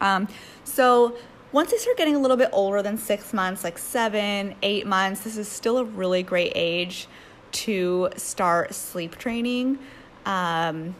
Um, 0.00 0.28
so 0.64 1.16
once 1.52 1.70
they 1.70 1.78
start 1.78 1.96
getting 1.96 2.14
a 2.14 2.18
little 2.18 2.36
bit 2.36 2.50
older 2.52 2.82
than 2.82 2.98
six 2.98 3.32
months 3.32 3.64
like 3.64 3.78
seven 3.78 4.54
eight 4.62 4.86
months 4.86 5.22
this 5.22 5.36
is 5.36 5.48
still 5.48 5.78
a 5.78 5.84
really 5.84 6.22
great 6.22 6.52
age 6.54 7.08
to 7.52 8.10
start 8.16 8.74
sleep 8.74 9.16
training. 9.16 9.78
Um, 10.26 10.94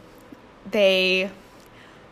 they 0.71 1.31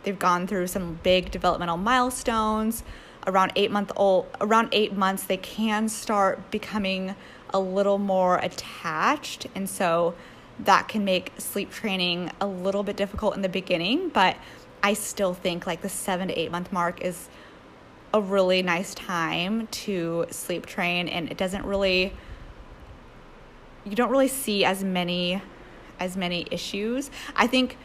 they've 0.02 0.18
gone 0.18 0.46
through 0.46 0.68
some 0.68 0.98
big 1.02 1.30
developmental 1.30 1.76
milestones. 1.76 2.82
Around 3.26 3.52
eight 3.56 3.70
month 3.70 3.90
old 3.96 4.28
around 4.40 4.68
eight 4.72 4.92
months 4.92 5.24
they 5.24 5.36
can 5.36 5.88
start 5.88 6.50
becoming 6.50 7.16
a 7.50 7.58
little 7.58 7.98
more 7.98 8.36
attached. 8.38 9.46
And 9.54 9.68
so 9.68 10.14
that 10.60 10.88
can 10.88 11.04
make 11.04 11.32
sleep 11.38 11.70
training 11.70 12.30
a 12.40 12.46
little 12.46 12.82
bit 12.82 12.96
difficult 12.96 13.34
in 13.36 13.42
the 13.42 13.48
beginning, 13.48 14.08
but 14.08 14.36
I 14.82 14.94
still 14.94 15.34
think 15.34 15.66
like 15.66 15.82
the 15.82 15.88
seven 15.88 16.28
to 16.28 16.38
eight 16.38 16.50
month 16.50 16.72
mark 16.72 17.02
is 17.02 17.28
a 18.14 18.20
really 18.20 18.62
nice 18.62 18.94
time 18.94 19.66
to 19.66 20.26
sleep 20.30 20.64
train. 20.64 21.08
And 21.08 21.30
it 21.30 21.36
doesn't 21.36 21.64
really 21.64 22.12
you 23.86 23.96
don't 23.96 24.10
really 24.10 24.28
see 24.28 24.64
as 24.64 24.84
many 24.84 25.40
as 25.98 26.16
many 26.16 26.46
issues. 26.50 27.10
I 27.34 27.46
think 27.46 27.78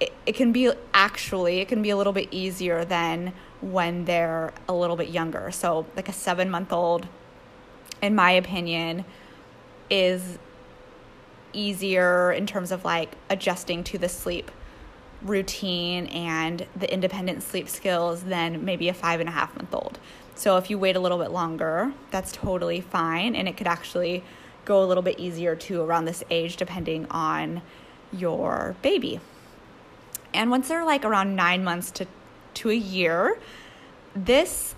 it, 0.00 0.12
it 0.26 0.34
can 0.34 0.50
be 0.50 0.72
actually 0.92 1.60
it 1.60 1.68
can 1.68 1.82
be 1.82 1.90
a 1.90 1.96
little 1.96 2.12
bit 2.12 2.28
easier 2.32 2.84
than 2.84 3.32
when 3.60 4.04
they're 4.06 4.52
a 4.68 4.72
little 4.72 4.96
bit 4.96 5.10
younger. 5.10 5.52
So 5.52 5.86
like 5.94 6.08
a 6.08 6.12
7 6.12 6.50
month 6.50 6.72
old 6.72 7.06
in 8.02 8.14
my 8.16 8.32
opinion, 8.32 9.04
is 9.88 10.38
easier 11.52 12.32
in 12.32 12.46
terms 12.46 12.72
of 12.72 12.84
like 12.84 13.12
adjusting 13.30 13.84
to 13.84 13.98
the 13.98 14.08
sleep 14.08 14.50
routine 15.22 16.06
and 16.06 16.66
the 16.74 16.92
independent 16.92 17.42
sleep 17.42 17.68
skills 17.68 18.24
than 18.24 18.64
maybe 18.64 18.88
a 18.88 18.94
five 18.94 19.20
and 19.20 19.28
a 19.28 19.32
half 19.32 19.54
month 19.54 19.72
old. 19.72 19.98
So 20.34 20.56
if 20.56 20.68
you 20.68 20.78
wait 20.78 20.96
a 20.96 21.00
little 21.00 21.18
bit 21.18 21.30
longer, 21.30 21.92
that's 22.10 22.32
totally 22.32 22.80
fine. 22.80 23.36
And 23.36 23.46
it 23.46 23.56
could 23.56 23.68
actually 23.68 24.24
go 24.64 24.82
a 24.82 24.86
little 24.86 25.02
bit 25.02 25.18
easier 25.18 25.56
too 25.56 25.80
around 25.80 26.04
this 26.04 26.22
age, 26.30 26.56
depending 26.56 27.06
on 27.10 27.62
your 28.12 28.76
baby. 28.82 29.20
And 30.34 30.50
once 30.50 30.68
they're 30.68 30.84
like 30.84 31.04
around 31.04 31.36
nine 31.36 31.64
months 31.64 31.90
to, 31.92 32.06
to 32.54 32.70
a 32.70 32.74
year, 32.74 33.38
this 34.14 34.74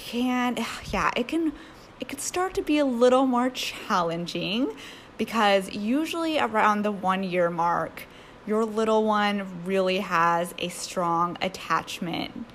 can 0.00 0.56
yeah 0.92 1.10
it 1.16 1.28
can 1.28 1.52
it 2.00 2.08
could 2.08 2.20
start 2.20 2.54
to 2.54 2.62
be 2.62 2.78
a 2.78 2.84
little 2.84 3.26
more 3.26 3.50
challenging 3.50 4.74
because 5.18 5.70
usually 5.74 6.38
around 6.38 6.82
the 6.82 6.92
one 6.92 7.22
year 7.22 7.50
mark 7.50 8.04
your 8.46 8.64
little 8.64 9.04
one 9.04 9.64
really 9.64 9.98
has 9.98 10.54
a 10.58 10.68
strong 10.68 11.36
attachment 11.42 12.46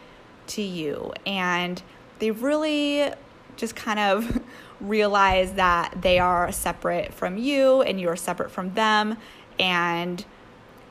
to 0.47 0.61
you 0.61 1.13
and 1.25 1.83
they 2.19 2.31
really 2.31 3.11
just 3.55 3.75
kind 3.75 3.99
of 3.99 4.41
realize 4.81 5.53
that 5.53 6.01
they 6.01 6.19
are 6.19 6.51
separate 6.51 7.13
from 7.13 7.37
you 7.37 7.81
and 7.81 7.99
you're 7.99 8.15
separate 8.15 8.51
from 8.51 8.73
them. 8.73 9.17
And 9.59 10.23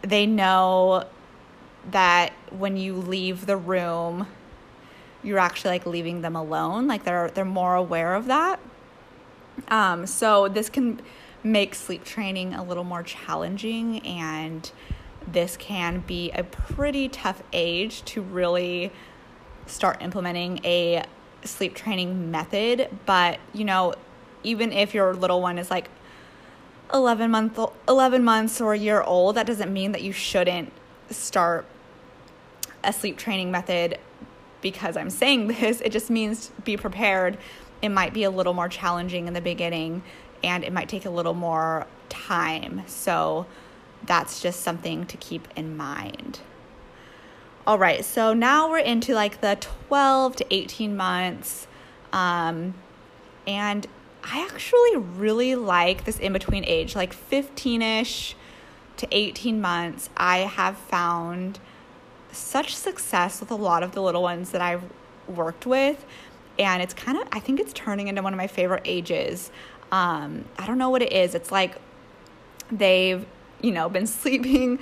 they 0.03 0.27
know 0.27 1.07
that 1.91 2.33
when 2.51 2.77
you 2.77 2.95
leave 2.95 3.47
the 3.47 3.57
room 3.57 4.27
you're 5.25 5.39
actually 5.39 5.71
like 5.71 5.87
leaving 5.87 6.21
them 6.21 6.37
alone. 6.37 6.87
Like 6.87 7.05
they're 7.05 7.31
they're 7.31 7.45
more 7.45 7.75
aware 7.75 8.15
of 8.15 8.27
that. 8.27 8.61
Um, 9.69 10.07
so 10.07 10.49
this 10.49 10.69
can 10.69 11.01
make 11.43 11.75
sleep 11.75 12.05
training 12.05 12.55
a 12.55 12.63
little 12.63 12.85
more 12.85 13.03
challenging 13.03 14.01
and 14.07 14.71
this 15.27 15.57
can 15.57 16.01
be 16.01 16.31
a 16.33 16.43
pretty 16.43 17.09
tough 17.09 17.43
age 17.53 18.03
to 18.05 18.21
really 18.21 18.93
start 19.67 20.03
implementing 20.03 20.61
a 20.65 21.03
sleep 21.45 21.75
training 21.75 22.31
method 22.31 22.89
but 23.07 23.39
you 23.53 23.65
know 23.65 23.95
even 24.43 24.73
if 24.73 24.95
your 24.95 25.15
little 25.15 25.41
one 25.41 25.59
is 25.59 25.71
like 25.71 25.89
11 26.93 27.31
month 27.31 27.59
11 27.89 28.25
months 28.25 28.61
or 28.61 28.75
a 28.75 28.79
year 28.79 29.03
old 29.03 29.37
that 29.37 29.47
doesn't 29.47 29.73
mean 29.73 29.93
that 29.93 30.03
you 30.03 30.13
shouldn't 30.13 30.73
start 31.11 31.67
a 32.83 32.93
sleep 32.93 33.17
training 33.17 33.51
method 33.51 33.99
because 34.65 34.97
I'm 34.97 35.11
saying 35.11 35.47
this. 35.61 35.81
It 35.81 35.93
just 35.93 36.11
means 36.11 36.51
be 36.65 36.77
prepared. 36.77 37.39
It 37.83 37.91
might 37.91 38.13
be 38.13 38.25
a 38.25 38.31
little 38.31 38.55
more 38.55 38.69
challenging 38.69 39.27
in 39.27 39.35
the 39.35 39.41
beginning 39.41 40.03
and 40.43 40.65
it 40.65 40.73
might 40.73 40.89
take 40.89 41.07
a 41.07 41.11
little 41.11 41.35
more 41.35 41.87
time. 42.09 42.83
So 42.87 43.47
that's 44.05 44.43
just 44.43 44.61
something 44.61 45.07
to 45.07 45.17
keep 45.17 45.49
in 45.57 45.77
mind. 45.77 46.41
All 47.67 47.79
right, 47.79 48.05
so 48.05 48.35
now 48.35 48.69
we're 48.69 48.77
into 48.81 49.15
like 49.15 49.41
the 49.41 49.57
12 49.89 50.37
to 50.37 50.55
18 50.55 50.95
months. 50.95 51.67
Um, 52.13 52.75
and 53.47 53.87
I 54.23 54.47
actually 54.53 54.97
really 54.99 55.55
like 55.55 56.05
this 56.05 56.19
in 56.19 56.35
between 56.35 56.63
age, 56.67 56.95
like 56.95 57.15
15 57.15 57.81
ish 57.81 58.37
to 58.99 59.09
18 59.11 59.63
months. 59.63 60.11
I 60.15 60.41
have 60.41 60.77
found 60.77 61.59
such 62.33 62.77
success 62.77 63.41
with 63.41 63.51
a 63.51 63.55
lot 63.55 63.83
of 63.83 63.93
the 63.93 64.03
little 64.03 64.23
ones 64.23 64.51
that 64.51 64.61
I've 64.61 64.85
worked 65.27 65.65
with. 65.65 66.05
And 66.59 66.83
it's 66.83 66.93
kind 66.93 67.17
of, 67.17 67.27
I 67.33 67.41
think 67.41 67.61
it's 67.61 67.73
turning 67.73 68.09
into 68.09 68.21
one 68.21 68.35
of 68.35 68.39
my 68.39 68.47
favorite 68.47 68.83
ages. 68.85 69.51
Um, 69.91 70.45
I 70.59 70.67
don't 70.67 70.77
know 70.77 70.91
what 70.91 71.01
it 71.01 71.15
is. 71.15 71.35
It's 71.35 71.51
like 71.51 71.77
they've, 72.71 73.25
you 73.63 73.73
know, 73.73 73.89
been 73.89 74.07
sleeping 74.07 74.81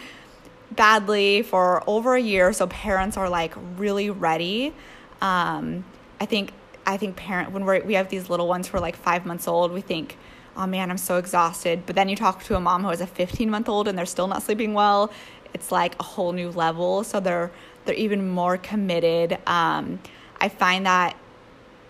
badly 0.77 1.43
for 1.43 1.83
over 1.89 2.15
a 2.15 2.21
year. 2.21 2.53
So 2.53 2.67
parents 2.67 3.17
are 3.17 3.29
like 3.29 3.55
really 3.77 4.11
ready 4.11 4.75
Um, 5.23 5.85
I 6.21 6.27
think 6.27 6.53
I 6.87 6.97
think 6.99 7.17
parent 7.17 7.53
when 7.53 7.65
we 7.65 7.81
we 7.81 7.95
have 7.95 8.09
these 8.11 8.29
little 8.29 8.49
ones 8.49 8.69
who 8.69 8.77
are 8.77 8.81
like 8.81 8.97
five 8.97 9.25
months 9.25 9.49
old, 9.49 9.73
we 9.73 9.81
think, 9.81 10.19
oh 10.57 10.67
man, 10.67 10.91
I'm 10.91 10.99
so 10.99 11.17
exhausted. 11.17 11.85
But 11.87 11.97
then 11.97 12.09
you 12.09 12.17
talk 12.17 12.43
to 12.45 12.57
a 12.57 12.61
mom 12.61 12.83
who 12.83 12.91
has 12.91 13.01
a 13.01 13.07
15 13.07 13.49
month 13.51 13.69
old 13.69 13.89
and 13.89 13.97
they're 13.97 14.07
still 14.07 14.27
not 14.27 14.43
sleeping 14.43 14.75
well. 14.75 15.11
It's 15.55 15.71
like 15.73 15.99
a 16.01 16.03
whole 16.03 16.33
new 16.33 16.51
level. 16.51 17.05
So 17.05 17.21
they're 17.21 17.51
they're 17.85 17.95
even 17.95 18.29
more 18.29 18.57
committed. 18.59 19.39
Um, 19.47 20.01
I 20.41 20.49
find 20.49 20.87
that 20.87 21.17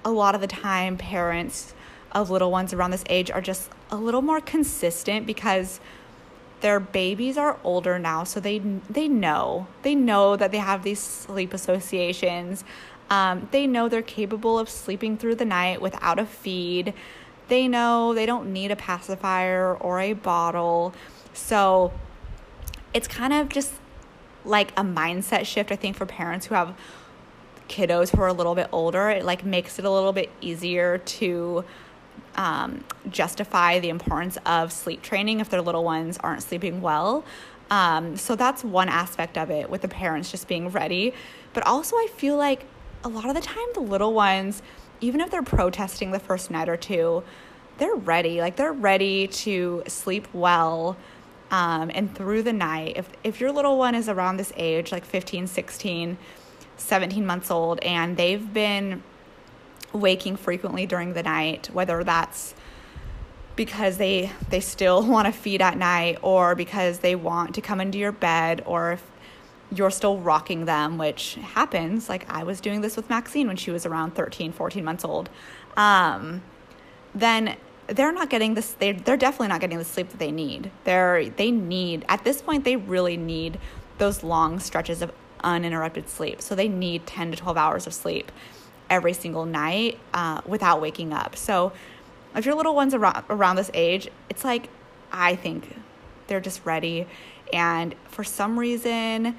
a 0.04 0.10
lot 0.10 0.34
of 0.34 0.40
the 0.40 0.46
time 0.46 0.96
parents 0.98 1.74
of 2.12 2.30
little 2.30 2.50
ones 2.50 2.72
around 2.74 2.90
this 2.90 3.04
age 3.08 3.30
are 3.30 3.40
just 3.40 3.70
a 3.90 3.96
little 3.96 4.22
more 4.22 4.40
consistent 4.40 5.26
because 5.26 5.80
their 6.62 6.80
babies 6.80 7.36
are 7.36 7.58
older 7.62 7.98
now 7.98 8.24
so 8.24 8.40
they 8.40 8.58
they 8.58 9.08
know. 9.08 9.66
They 9.82 9.94
know 9.94 10.36
that 10.36 10.50
they 10.50 10.58
have 10.58 10.82
these 10.82 11.00
sleep 11.00 11.52
associations. 11.52 12.64
Um, 13.10 13.48
they 13.50 13.66
know 13.66 13.88
they're 13.88 14.00
capable 14.00 14.58
of 14.58 14.70
sleeping 14.70 15.18
through 15.18 15.34
the 15.34 15.44
night 15.44 15.82
without 15.82 16.18
a 16.18 16.24
feed. 16.24 16.94
They 17.48 17.68
know 17.68 18.14
they 18.14 18.24
don't 18.24 18.52
need 18.52 18.70
a 18.70 18.76
pacifier 18.76 19.74
or 19.74 20.00
a 20.00 20.14
bottle. 20.14 20.94
So 21.34 21.92
it's 22.94 23.06
kind 23.06 23.32
of 23.32 23.50
just 23.50 23.72
like 24.44 24.72
a 24.72 24.82
mindset 24.82 25.46
shift 25.46 25.70
i 25.70 25.76
think 25.76 25.94
for 25.96 26.04
parents 26.04 26.46
who 26.46 26.54
have 26.56 26.74
kiddos 27.72 28.14
who 28.14 28.22
are 28.22 28.28
a 28.28 28.32
little 28.32 28.54
bit 28.54 28.68
older. 28.70 29.10
It 29.10 29.24
like 29.24 29.44
makes 29.44 29.78
it 29.78 29.84
a 29.84 29.90
little 29.90 30.12
bit 30.12 30.30
easier 30.40 30.98
to 30.98 31.64
um, 32.36 32.84
justify 33.10 33.78
the 33.78 33.88
importance 33.88 34.38
of 34.46 34.72
sleep 34.72 35.02
training 35.02 35.40
if 35.40 35.50
their 35.50 35.62
little 35.62 35.84
ones 35.84 36.18
aren't 36.18 36.42
sleeping 36.42 36.80
well. 36.80 37.24
Um, 37.70 38.16
so 38.16 38.36
that's 38.36 38.62
one 38.62 38.88
aspect 38.88 39.38
of 39.38 39.50
it 39.50 39.70
with 39.70 39.82
the 39.82 39.88
parents 39.88 40.30
just 40.30 40.46
being 40.46 40.68
ready. 40.68 41.14
But 41.54 41.66
also, 41.66 41.96
I 41.96 42.08
feel 42.16 42.36
like 42.36 42.64
a 43.04 43.08
lot 43.08 43.28
of 43.28 43.34
the 43.34 43.40
time, 43.40 43.64
the 43.74 43.80
little 43.80 44.12
ones, 44.12 44.62
even 45.00 45.20
if 45.20 45.30
they're 45.30 45.42
protesting 45.42 46.10
the 46.10 46.18
first 46.18 46.50
night 46.50 46.68
or 46.68 46.76
two, 46.76 47.22
they're 47.78 47.94
ready. 47.94 48.40
Like 48.40 48.56
they're 48.56 48.72
ready 48.72 49.26
to 49.26 49.82
sleep 49.86 50.28
well 50.32 50.96
um, 51.50 51.90
and 51.94 52.14
through 52.14 52.42
the 52.42 52.52
night. 52.52 52.96
If, 52.96 53.08
if 53.24 53.40
your 53.40 53.52
little 53.52 53.78
one 53.78 53.94
is 53.94 54.08
around 54.08 54.36
this 54.36 54.52
age, 54.56 54.92
like 54.92 55.04
15, 55.04 55.46
16, 55.46 56.18
17 56.76 57.26
months 57.26 57.50
old, 57.50 57.80
and 57.80 58.16
they've 58.16 58.52
been 58.52 59.02
waking 59.92 60.36
frequently 60.36 60.86
during 60.86 61.12
the 61.12 61.22
night, 61.22 61.70
whether 61.72 62.02
that's 62.04 62.54
because 63.56 63.98
they 63.98 64.30
they 64.48 64.60
still 64.60 65.02
want 65.06 65.26
to 65.26 65.32
feed 65.32 65.60
at 65.62 65.76
night 65.76 66.18
or 66.22 66.54
because 66.54 66.98
they 67.00 67.14
want 67.14 67.54
to 67.54 67.60
come 67.60 67.80
into 67.80 67.98
your 67.98 68.12
bed 68.12 68.62
or 68.66 68.92
if 68.92 69.10
you're 69.70 69.90
still 69.90 70.18
rocking 70.18 70.64
them 70.64 70.98
which 70.98 71.34
happens. 71.34 72.08
Like 72.08 72.28
i 72.30 72.42
was 72.42 72.60
doing 72.60 72.80
this 72.80 72.96
with 72.96 73.08
maxine 73.08 73.46
when 73.46 73.56
she 73.56 73.70
was 73.70 73.86
around 73.86 74.14
13 74.14 74.52
14 74.52 74.84
months 74.84 75.04
old. 75.04 75.28
Um, 75.76 76.42
then 77.14 77.56
they're 77.88 78.12
not 78.12 78.30
getting 78.30 78.54
this 78.54 78.72
they, 78.74 78.92
they're 78.92 79.16
definitely 79.16 79.48
not 79.48 79.60
getting 79.60 79.78
the 79.78 79.84
sleep 79.84 80.08
that 80.10 80.18
they 80.18 80.32
need. 80.32 80.70
They're 80.84 81.28
they 81.28 81.50
need 81.50 82.04
at 82.08 82.24
this 82.24 82.42
point 82.42 82.64
they 82.64 82.76
really 82.76 83.16
need 83.16 83.58
those 83.98 84.22
long 84.22 84.58
stretches 84.58 85.02
of 85.02 85.12
uninterrupted 85.44 86.08
sleep. 86.08 86.40
So 86.40 86.54
they 86.54 86.68
need 86.68 87.06
10 87.06 87.32
to 87.32 87.36
12 87.36 87.56
hours 87.56 87.86
of 87.86 87.94
sleep 87.94 88.30
every 88.90 89.12
single 89.12 89.46
night 89.46 89.98
uh, 90.12 90.40
without 90.46 90.80
waking 90.80 91.12
up. 91.12 91.36
So 91.36 91.72
if 92.34 92.46
your 92.46 92.54
little 92.54 92.74
one's 92.74 92.94
around, 92.94 93.24
around 93.28 93.56
this 93.56 93.70
age, 93.74 94.08
it's 94.28 94.44
like, 94.44 94.68
I 95.10 95.36
think 95.36 95.76
they're 96.26 96.40
just 96.40 96.64
ready. 96.64 97.06
And 97.52 97.94
for 98.08 98.24
some 98.24 98.58
reason, 98.58 99.36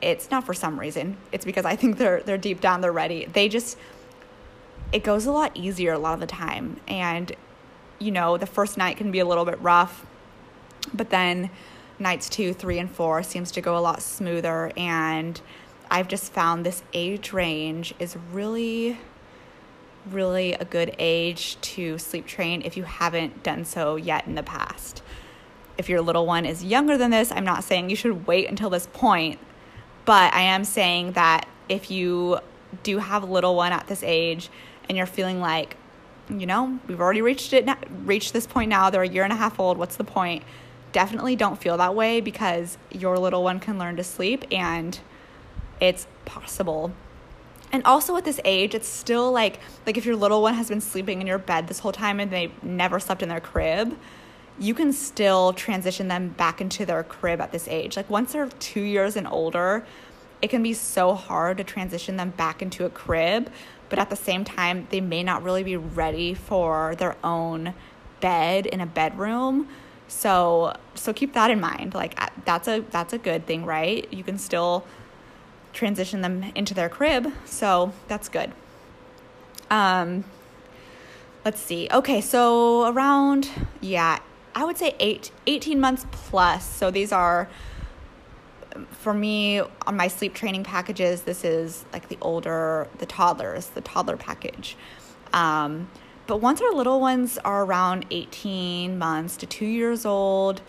it's 0.00 0.30
not 0.30 0.44
for 0.44 0.54
some 0.54 0.78
reason. 0.78 1.16
It's 1.32 1.44
because 1.44 1.64
I 1.64 1.76
think 1.76 1.98
they're 1.98 2.22
they're 2.22 2.38
deep 2.38 2.60
down 2.60 2.80
they're 2.80 2.92
ready. 2.92 3.26
They 3.26 3.48
just 3.48 3.76
it 4.92 5.04
goes 5.04 5.26
a 5.26 5.32
lot 5.32 5.56
easier 5.56 5.92
a 5.92 5.98
lot 5.98 6.14
of 6.14 6.20
the 6.20 6.26
time. 6.26 6.80
And 6.88 7.34
you 7.98 8.10
know, 8.10 8.36
the 8.36 8.46
first 8.46 8.78
night 8.78 8.96
can 8.96 9.10
be 9.10 9.18
a 9.18 9.26
little 9.26 9.44
bit 9.44 9.60
rough, 9.60 10.06
but 10.94 11.10
then 11.10 11.50
nights 11.98 12.30
2, 12.30 12.54
3 12.54 12.78
and 12.78 12.90
4 12.90 13.22
seems 13.22 13.50
to 13.52 13.60
go 13.60 13.76
a 13.76 13.80
lot 13.80 14.00
smoother 14.00 14.72
and 14.76 15.40
I've 15.90 16.08
just 16.08 16.32
found 16.32 16.64
this 16.64 16.82
age 16.94 17.32
range 17.32 17.94
is 17.98 18.16
really, 18.32 18.98
really 20.08 20.52
a 20.54 20.64
good 20.64 20.94
age 20.98 21.60
to 21.60 21.98
sleep 21.98 22.26
train 22.26 22.62
if 22.62 22.76
you 22.76 22.84
haven't 22.84 23.42
done 23.42 23.64
so 23.64 23.96
yet 23.96 24.26
in 24.26 24.36
the 24.36 24.42
past. 24.42 25.02
If 25.76 25.88
your 25.88 26.00
little 26.00 26.26
one 26.26 26.46
is 26.46 26.62
younger 26.62 26.96
than 26.96 27.10
this, 27.10 27.32
I'm 27.32 27.44
not 27.44 27.64
saying 27.64 27.90
you 27.90 27.96
should 27.96 28.26
wait 28.26 28.48
until 28.48 28.70
this 28.70 28.86
point, 28.92 29.40
but 30.04 30.32
I 30.32 30.42
am 30.42 30.64
saying 30.64 31.12
that 31.12 31.48
if 31.68 31.90
you 31.90 32.38
do 32.82 32.98
have 32.98 33.24
a 33.24 33.26
little 33.26 33.56
one 33.56 33.72
at 33.72 33.88
this 33.88 34.04
age 34.04 34.48
and 34.88 34.96
you're 34.96 35.06
feeling 35.06 35.40
like, 35.40 35.76
you 36.28 36.46
know, 36.46 36.78
we've 36.86 37.00
already 37.00 37.22
reached 37.22 37.52
it, 37.52 37.68
reached 38.04 38.32
this 38.32 38.46
point 38.46 38.68
now, 38.68 38.90
they're 38.90 39.02
a 39.02 39.08
year 39.08 39.24
and 39.24 39.32
a 39.32 39.36
half 39.36 39.58
old, 39.58 39.76
what's 39.76 39.96
the 39.96 40.04
point? 40.04 40.44
Definitely 40.92 41.34
don't 41.34 41.60
feel 41.60 41.76
that 41.78 41.94
way 41.96 42.20
because 42.20 42.78
your 42.90 43.18
little 43.18 43.42
one 43.42 43.58
can 43.58 43.78
learn 43.78 43.96
to 43.96 44.04
sleep 44.04 44.44
and 44.52 45.00
it's 45.80 46.06
possible. 46.24 46.92
And 47.72 47.84
also 47.84 48.16
at 48.16 48.24
this 48.24 48.40
age, 48.44 48.74
it's 48.74 48.88
still 48.88 49.30
like 49.30 49.60
like 49.86 49.96
if 49.96 50.04
your 50.04 50.16
little 50.16 50.42
one 50.42 50.54
has 50.54 50.68
been 50.68 50.80
sleeping 50.80 51.20
in 51.20 51.26
your 51.26 51.38
bed 51.38 51.68
this 51.68 51.78
whole 51.78 51.92
time 51.92 52.20
and 52.20 52.30
they 52.30 52.52
never 52.62 52.98
slept 52.98 53.22
in 53.22 53.28
their 53.28 53.40
crib, 53.40 53.96
you 54.58 54.74
can 54.74 54.92
still 54.92 55.52
transition 55.52 56.08
them 56.08 56.30
back 56.30 56.60
into 56.60 56.84
their 56.84 57.02
crib 57.02 57.40
at 57.40 57.52
this 57.52 57.68
age. 57.68 57.96
Like 57.96 58.10
once 58.10 58.32
they're 58.32 58.48
2 58.48 58.80
years 58.80 59.16
and 59.16 59.26
older, 59.26 59.86
it 60.42 60.48
can 60.48 60.62
be 60.62 60.74
so 60.74 61.14
hard 61.14 61.58
to 61.58 61.64
transition 61.64 62.16
them 62.16 62.30
back 62.30 62.60
into 62.60 62.84
a 62.84 62.90
crib, 62.90 63.50
but 63.88 63.98
at 63.98 64.10
the 64.10 64.16
same 64.16 64.44
time, 64.44 64.86
they 64.90 65.00
may 65.00 65.22
not 65.22 65.42
really 65.42 65.62
be 65.62 65.76
ready 65.76 66.34
for 66.34 66.94
their 66.96 67.16
own 67.22 67.74
bed 68.20 68.66
in 68.66 68.80
a 68.80 68.86
bedroom. 68.86 69.68
So 70.08 70.74
so 70.94 71.12
keep 71.12 71.34
that 71.34 71.50
in 71.50 71.60
mind. 71.60 71.94
Like 71.94 72.18
that's 72.44 72.66
a 72.68 72.80
that's 72.90 73.12
a 73.12 73.18
good 73.18 73.46
thing, 73.46 73.64
right? 73.64 74.12
You 74.12 74.24
can 74.24 74.38
still 74.38 74.84
transition 75.72 76.20
them 76.20 76.44
into 76.54 76.74
their 76.74 76.88
crib. 76.88 77.32
So 77.44 77.92
that's 78.08 78.28
good. 78.28 78.52
Um, 79.70 80.24
let's 81.44 81.60
see. 81.60 81.88
Okay, 81.92 82.20
so 82.20 82.86
around, 82.88 83.48
yeah, 83.80 84.18
I 84.54 84.64
would 84.64 84.76
say 84.76 84.94
eight, 84.98 85.30
18 85.46 85.80
months 85.80 86.06
plus. 86.10 86.64
So 86.64 86.90
these 86.90 87.12
are, 87.12 87.48
for 88.90 89.14
me, 89.14 89.60
on 89.60 89.96
my 89.96 90.08
sleep 90.08 90.34
training 90.34 90.64
packages, 90.64 91.22
this 91.22 91.44
is 91.44 91.84
like 91.92 92.08
the 92.08 92.18
older, 92.20 92.88
the 92.98 93.06
toddlers, 93.06 93.66
the 93.68 93.80
toddler 93.80 94.16
package. 94.16 94.76
Um, 95.32 95.88
but 96.26 96.38
once 96.38 96.60
our 96.60 96.72
little 96.72 97.00
ones 97.00 97.38
are 97.38 97.64
around 97.64 98.06
18 98.10 98.98
months 98.98 99.36
to 99.38 99.46
two 99.46 99.66
years 99.66 100.04
old, 100.04 100.62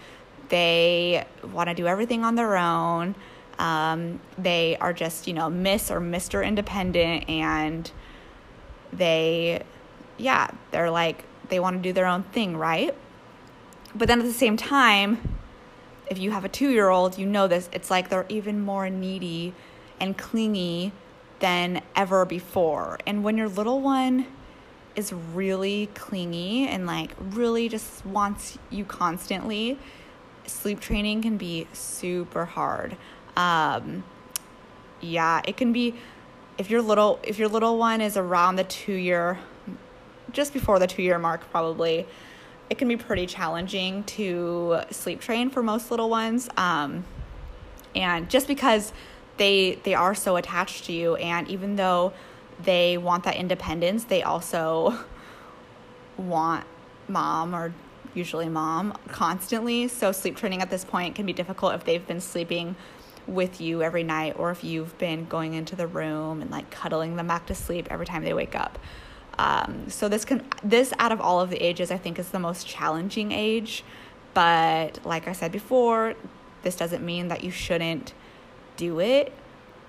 they 0.50 1.26
want 1.52 1.70
to 1.70 1.76
do 1.76 1.88
everything 1.88 2.24
on 2.24 2.36
their 2.36 2.58
own. 2.58 3.16
Um, 3.60 4.20
they 4.38 4.78
are 4.78 4.94
just, 4.94 5.28
you 5.28 5.34
know, 5.34 5.50
Miss 5.50 5.92
or 5.92 6.00
Mr. 6.00 6.46
Independent 6.46 7.30
and 7.30 7.92
they, 8.92 9.64
yeah, 10.18 10.50
they're 10.72 10.92
like, 10.92 11.24
they 11.50 11.60
want 11.60 11.78
to 11.78 11.82
do 11.82 11.94
their 11.94 12.08
own 12.08 12.24
thing, 12.24 12.58
right? 12.58 12.96
But 13.94 14.08
then 14.08 14.20
at 14.20 14.26
the 14.26 14.34
same 14.34 14.58
time, 14.58 15.38
if 16.10 16.18
you 16.18 16.32
have 16.32 16.46
a 16.46 16.50
two 16.50 16.70
year 16.70 16.90
old, 16.90 17.18
you 17.18 17.26
know 17.26 17.48
this, 17.48 17.70
it's 17.72 17.92
like 17.92 18.10
they're 18.10 18.26
even 18.30 18.62
more 18.62 18.90
needy 18.90 19.54
and 20.00 20.18
clingy 20.18 20.92
than 21.40 21.82
ever 21.96 22.26
before. 22.26 23.00
And 23.06 23.24
when 23.24 23.38
your 23.38 23.50
little 23.50 23.82
one 23.82 24.28
is 24.96 25.14
really 25.14 25.88
clingy 25.94 26.68
and 26.68 26.86
like 26.86 27.12
really 27.20 27.70
just 27.70 28.06
wants 28.06 28.58
you 28.70 28.86
constantly, 28.86 29.78
sleep 30.46 30.80
training 30.80 31.22
can 31.22 31.38
be 31.38 31.68
super 31.74 32.46
hard. 32.46 32.98
Um, 33.36 34.04
yeah, 35.02 35.41
it 35.46 35.58
can 35.58 35.74
be 35.74 35.96
if 36.58 36.70
your 36.70 36.82
little 36.82 37.20
if 37.24 37.39
your 37.39 37.48
little 37.48 37.78
one 37.78 38.02
is 38.02 38.17
around 38.17 38.56
the 38.56 38.63
two 38.63 38.94
year, 38.94 39.39
just 40.32 40.54
before 40.54 40.80
the 40.80 40.88
two 40.88 41.02
year 41.02 41.17
mark 41.20 41.50
probably. 41.52 42.08
It 42.70 42.78
can 42.78 42.88
be 42.88 42.96
pretty 42.96 43.26
challenging 43.26 44.06
to 44.06 44.84
sleep 44.91 45.20
train 45.20 45.50
for 45.50 45.62
most 45.62 45.91
little 45.91 46.10
ones, 46.10 46.48
um, 46.56 47.04
and 47.94 48.30
just 48.30 48.48
because 48.48 48.94
they 49.36 49.78
they 49.84 49.94
are 49.94 50.15
so 50.15 50.38
attached 50.38 50.86
to 50.86 50.94
you, 50.94 51.15
and 51.15 51.50
even 51.50 51.76
though 51.76 52.13
they 52.63 52.98
want 52.98 53.26
that 53.26 53.36
independence, 53.36 54.06
they 54.06 54.24
also 54.24 54.98
want 56.17 56.65
mom 57.08 57.54
or 57.54 57.74
usually 58.13 58.48
mom 58.48 58.94
constantly. 59.10 59.88
So 59.88 60.12
sleep 60.12 60.38
training 60.38 60.62
at 60.62 60.70
this 60.70 60.86
point 60.86 61.15
can 61.15 61.26
be 61.26 61.34
difficult 61.34 61.74
if 61.74 61.84
they've 61.84 62.06
been 62.06 62.22
sleeping 62.22 62.76
with 63.32 63.62
you 63.62 63.82
every 63.82 64.04
night 64.04 64.36
or 64.38 64.52
if 64.52 64.63
you've 64.63 64.98
been 64.98 65.26
going 65.26 65.54
into 65.54 65.76
the 65.76 65.88
room 65.88 66.41
and 66.41 66.52
like 66.52 66.70
cuddling 66.70 67.15
them 67.15 67.28
back 67.28 67.46
to 67.48 67.56
sleep 67.56 67.88
every 67.89 68.06
time 68.06 68.24
they 68.24 68.34
wake 68.34 68.56
up. 68.56 68.78
Um, 69.38 69.89
so 69.89 70.10
this 70.10 70.26
can 70.26 70.46
this 70.63 70.94
out 71.00 71.12
of 71.12 71.22
all 71.22 71.39
of 71.39 71.50
the 71.50 71.58
ages 71.58 71.89
I 71.89 71.98
think 71.98 72.20
is 72.20 72.30
the 72.30 72.39
most 72.39 72.67
challenging 72.67 73.32
age, 73.32 73.84
but 74.34 75.04
like 75.06 75.28
I 75.28 75.32
said 75.32 75.52
before, 75.52 76.15
this 76.63 76.76
doesn't 76.76 77.04
mean 77.04 77.30
that 77.30 77.44
you 77.44 77.52
shouldn't 77.52 78.13
do 78.78 79.00
it. 79.00 79.34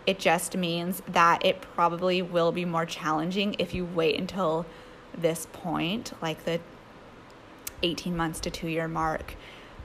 It 0.07 0.19
just 0.19 0.57
means 0.57 1.03
that 1.09 1.45
it 1.45 1.61
probably 1.61 2.23
will 2.23 2.53
be 2.53 2.65
more 2.65 2.87
challenging 2.87 3.57
if 3.59 3.75
you 3.75 3.85
wait 3.85 4.19
until 4.19 4.67
this 5.17 5.47
point, 5.53 6.13
like 6.23 6.45
the 6.45 6.61
18 7.83 8.17
months 8.17 8.41
to 8.41 8.51
two 8.51 8.69
year 8.69 8.89
mark. 8.89 9.35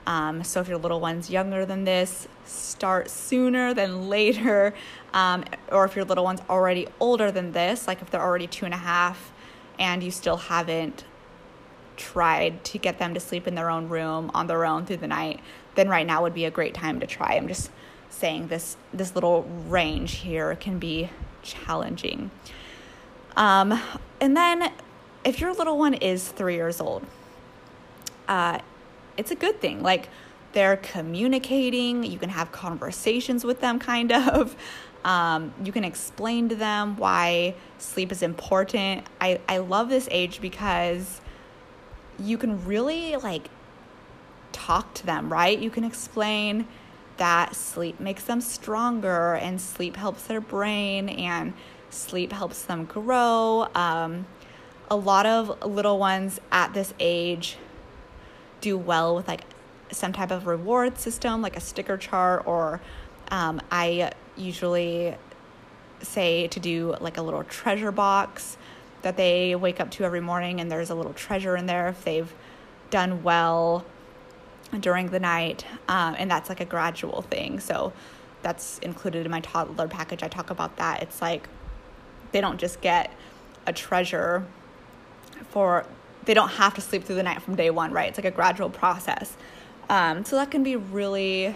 Um, 0.08 0.41
so 0.46 0.62
if 0.62 0.70
your 0.70 0.78
little 0.78 1.02
one's 1.02 1.30
younger 1.30 1.65
than 1.65 1.84
this, 1.84 2.30
start 2.46 3.10
sooner 3.10 3.74
than 3.74 4.08
later. 4.10 4.74
Um, 5.13 5.43
or 5.70 5.84
if 5.84 5.96
your 5.96 6.06
little 6.06 6.24
one's 6.24 6.41
already 6.50 6.88
older 7.02 7.30
than 7.30 7.52
this, 7.52 7.88
like 7.88 8.02
if 8.02 8.10
they're 8.10 8.22
already 8.22 8.48
two 8.48 8.65
and 8.65 8.74
a 8.74 8.78
half 8.78 9.32
and 9.78 10.02
you 10.02 10.10
still 10.10 10.38
haven't 10.38 11.04
tried 11.98 12.63
to 12.63 12.78
get 12.78 13.00
them 13.00 13.13
to 13.15 13.20
sleep 13.20 13.48
in 13.48 13.56
their 13.56 13.70
own 13.70 13.89
room 13.89 14.32
on 14.34 14.48
their 14.48 14.65
own 14.65 14.86
through 14.86 14.98
the 14.98 15.08
night, 15.08 15.41
then 15.76 15.89
right 15.89 16.08
now 16.08 16.22
would 16.22 16.34
be 16.34 16.46
a 16.46 16.52
great 16.52 16.74
time 16.74 17.02
to 17.02 17.08
try. 17.08 17.36
I'm 17.36 17.48
just 17.48 17.70
saying 18.10 18.48
this 18.48 18.78
this 18.93 19.13
little 19.13 19.43
range 19.67 20.20
here 20.20 20.56
can 20.56 20.80
be 20.80 21.10
challenging. 21.43 22.32
Um, 23.36 23.80
and 24.22 24.38
then 24.38 24.72
if 25.26 25.41
your 25.41 25.54
little 25.54 25.78
one 25.78 25.96
is 25.96 26.30
three 26.30 26.56
years 26.56 26.80
old, 26.80 27.06
uh, 28.28 28.60
it's 29.18 29.32
a 29.32 29.36
good 29.36 29.60
thing. 29.60 29.82
Like 29.82 30.10
they're 30.54 30.78
communicating, 30.78 32.04
you 32.04 32.18
can 32.18 32.30
have 32.30 32.52
conversations 32.52 33.44
with 33.44 33.62
them, 33.62 33.80
kind 33.92 34.12
of. 34.12 34.56
Um, 35.04 35.54
you 35.64 35.72
can 35.72 35.84
explain 35.84 36.50
to 36.50 36.56
them 36.56 36.98
why 36.98 37.56
sleep 37.78 38.12
is 38.12 38.22
important. 38.22 39.06
I, 39.22 39.40
I 39.48 39.60
love 39.60 39.90
this 39.90 40.08
age 40.12 40.42
because 40.42 41.22
you 42.20 42.38
can 42.38 42.66
really 42.66 43.16
like 43.16 43.50
talk 44.52 44.94
to 44.96 45.06
them, 45.06 45.32
right? 45.32 45.58
You 45.58 45.70
can 45.70 45.84
explain 45.84 46.68
that 47.18 47.56
sleep 47.56 48.00
makes 48.00 48.24
them 48.24 48.42
stronger 48.42 49.36
and 49.36 49.62
sleep 49.62 49.96
helps 49.96 50.24
their 50.24 50.42
brain 50.42 51.10
and 51.10 51.54
sleep 51.90 52.32
helps 52.32 52.64
them 52.64 52.86
grow. 52.86 53.68
Um, 53.76 54.26
a 54.90 54.96
lot 54.96 55.26
of 55.26 55.66
little 55.66 56.00
ones 56.00 56.40
at 56.52 56.74
this 56.74 56.94
age 57.00 57.58
do 58.62 58.78
well 58.78 59.15
with 59.15 59.28
like 59.28 59.41
some 59.91 60.13
type 60.13 60.32
of 60.32 60.48
reward 60.48 60.98
system, 61.00 61.41
like 61.41 61.56
a 61.56 61.62
sticker 61.62 61.98
chart, 61.98 62.46
or 62.46 62.82
um, 63.32 63.62
I 63.72 64.12
usually 64.36 65.15
say 66.02 66.48
to 66.48 66.60
do 66.60 66.96
like 67.00 67.17
a 67.17 67.22
little 67.22 67.43
treasure 67.43 67.91
box 67.91 68.58
that 69.02 69.17
they 69.17 69.56
wake 69.56 69.80
up 69.80 69.91
to 69.91 70.04
every 70.04 70.22
morning, 70.22 70.60
and 70.60 70.72
there's 70.72 70.89
a 70.89 70.96
little 70.96 71.13
treasure 71.13 71.56
in 71.56 71.65
there 71.65 71.88
if 71.89 72.04
they've 72.04 72.34
done 72.89 73.24
well 73.24 73.86
during 74.80 75.10
the 75.10 75.20
night, 75.20 75.65
um, 75.88 76.15
and 76.17 76.30
that's 76.30 76.50
like 76.50 76.60
a 76.60 76.65
gradual 76.65 77.22
thing. 77.22 77.60
So 77.60 77.93
that's 78.41 78.80
included 78.80 79.26
in 79.26 79.32
my 79.32 79.39
toddler 79.41 79.88
package. 79.88 80.24
I 80.24 80.28
talk 80.28 80.50
about 80.50 80.78
that. 80.78 81.02
It's 81.02 81.22
like 81.22 81.48
they 82.32 82.41
don't 82.41 82.60
just 82.60 82.82
get 82.82 83.12
a 83.65 83.74
treasure 83.74 84.46
for 85.50 85.86
they 86.28 86.34
don't 86.34 86.50
have 86.50 86.74
to 86.76 86.82
sleep 86.82 87.06
through 87.06 87.16
the 87.16 87.24
night 87.24 87.42
from 87.42 87.56
day 87.56 87.70
one, 87.70 87.92
right? 87.92 88.10
It's 88.10 88.18
like 88.18 88.26
a 88.26 88.32
gradual 88.32 88.70
process. 88.70 89.36
Um, 89.90 90.26
so 90.26 90.36
that 90.36 90.52
can 90.52 90.62
be 90.62 90.76
really, 90.76 91.56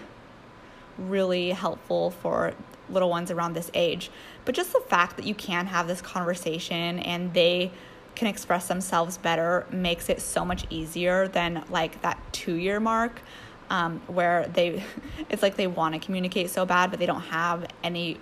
really 0.98 1.52
helpful 1.52 2.12
for 2.12 2.54
little 2.90 3.10
ones 3.10 3.32
around 3.32 3.54
this 3.54 3.70
age. 3.74 4.10
But 4.46 4.56
just 4.56 4.72
the 4.72 4.80
fact 4.80 5.18
that 5.18 5.26
you 5.26 5.36
can 5.36 5.68
have 5.68 5.88
this 5.88 6.02
conversation 6.02 7.00
and 7.00 7.34
they 7.34 7.72
can 8.16 8.30
express 8.30 8.68
themselves 8.70 9.18
better 9.18 9.66
makes 9.72 10.10
it 10.10 10.22
so 10.22 10.46
much 10.46 10.66
easier 10.70 11.28
than 11.28 11.64
like 11.70 12.02
that 12.02 12.18
two 12.32 12.56
year 12.56 12.80
mark 12.80 13.22
um, 13.70 14.02
where 14.08 14.48
they 14.54 14.84
it's 15.30 15.42
like 15.42 15.56
they 15.56 15.68
want 15.68 15.94
to 15.96 16.00
communicate 16.00 16.50
so 16.50 16.66
bad 16.66 16.90
but 16.90 17.00
they 17.00 17.06
don't 17.06 17.22
have 17.22 17.66
any 17.84 18.18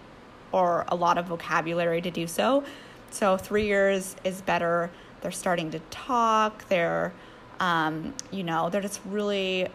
or 0.51 0.85
a 0.89 0.95
lot 0.95 1.17
of 1.17 1.25
vocabulary 1.25 2.01
to 2.01 2.11
do 2.11 2.27
so 2.27 2.63
so 3.09 3.35
three 3.35 3.65
years 3.65 4.15
is 4.23 4.41
better 4.41 4.91
they're 5.21 5.31
starting 5.31 5.71
to 5.71 5.79
talk 5.91 6.67
they're 6.69 7.13
um, 7.59 8.13
you 8.31 8.43
know 8.43 8.69
they're 8.69 8.81
just 8.81 9.01
really 9.05 9.67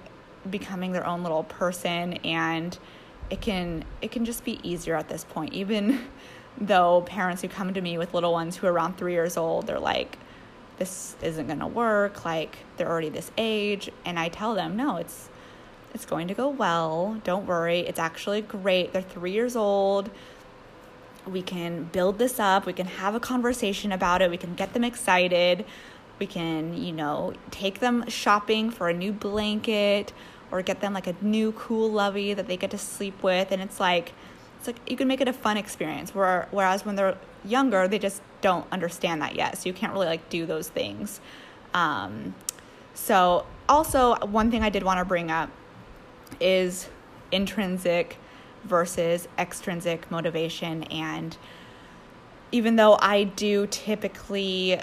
becoming 0.51 0.93
their 0.93 1.07
own 1.07 1.23
little 1.23 1.45
person 1.45 2.15
and 2.25 2.79
it 3.31 3.41
can 3.41 3.85
it 4.03 4.11
can 4.11 4.25
just 4.25 4.45
be 4.45 4.61
easier 4.63 4.95
at 4.95 5.09
this 5.09 5.25
point. 5.25 5.53
Even 5.53 6.01
though 6.59 7.03
parents 7.03 7.43
who 7.43 7.49
come 7.49 7.75
to 7.75 7.81
me 7.81 7.99
with 7.99 8.15
little 8.15 8.33
ones 8.33 8.57
who 8.57 8.67
are 8.67 8.73
around 8.73 8.97
three 8.97 9.13
years 9.13 9.37
old 9.37 9.67
they're 9.67 9.81
like 9.81 10.19
this 10.79 11.17
isn't 11.21 11.49
going 11.49 11.59
to 11.59 11.67
work 11.67 12.25
like 12.25 12.59
they're 12.77 12.89
already 12.89 13.09
this 13.09 13.33
age 13.37 13.91
and 14.05 14.21
i 14.21 14.29
tell 14.29 14.55
them 14.55 14.77
no 14.77 14.97
it's 14.97 15.29
it's 15.95 16.05
going 16.05 16.27
to 16.29 16.35
go 16.35 16.49
well. 16.49 17.21
Don't 17.23 17.47
worry. 17.47 17.81
It's 17.81 18.01
actually 18.01 18.43
great. 18.43 18.93
They're 18.93 19.01
three 19.01 19.31
years 19.31 19.55
old 19.55 20.11
we 21.27 21.43
can 21.43 21.85
build 21.85 22.19
this 22.19 22.39
up 22.39 22.67
we 22.67 22.73
can 22.73 22.87
have 22.87 23.15
a 23.15 23.21
conversation 23.21 23.93
about 23.93 24.21
it 24.23 24.31
we 24.31 24.37
can 24.37 24.55
get 24.55 24.73
them 24.75 24.85
excited 24.85 25.65
we 26.19 26.27
can 26.27 26.77
you 26.77 26.93
know 26.93 27.33
take 27.51 27.81
them 27.81 28.09
shopping 28.09 28.71
for 28.71 28.89
a 28.89 28.95
new 28.95 29.13
blanket 29.13 30.13
or 30.51 30.63
get 30.63 30.81
them 30.81 30.93
like 30.93 31.07
a 31.07 31.15
new 31.21 31.53
cool 31.53 31.91
lovey 31.91 32.35
that 32.35 32.47
they 32.47 32.57
get 32.57 32.71
to 32.71 32.79
sleep 32.79 33.23
with 33.23 33.51
and 33.51 33.61
it's 33.61 33.81
like 33.81 34.13
it's 34.59 34.67
like 34.67 34.91
you 34.91 34.97
can 34.97 35.09
make 35.09 35.21
it 35.21 35.29
a 35.29 35.33
fun 35.33 35.57
experience 35.57 36.15
where, 36.15 36.49
whereas 36.51 36.87
when 36.87 36.97
they're 36.97 37.19
younger 37.45 37.87
they 37.87 37.99
just 37.99 38.23
don't 38.41 38.67
understand 38.73 39.21
that 39.21 39.35
yet 39.35 39.59
so 39.59 39.69
you 39.69 39.75
can't 39.75 39.93
really 39.93 40.07
like 40.07 40.29
do 40.31 40.47
those 40.47 40.69
things. 40.69 41.21
Um, 41.75 42.35
so 42.95 43.45
also 43.69 44.15
one 44.27 44.51
thing 44.51 44.63
i 44.63 44.71
did 44.71 44.83
want 44.83 44.99
to 44.99 45.05
bring 45.05 45.31
up 45.31 45.51
is 46.41 46.89
intrinsic 47.33 48.17
versus 48.65 49.29
extrinsic 49.39 50.11
motivation. 50.11 50.85
And 50.85 51.37
even 52.53 52.77
though 52.77 52.99
I 53.01 53.25
do 53.25 53.67
typically 53.67 54.81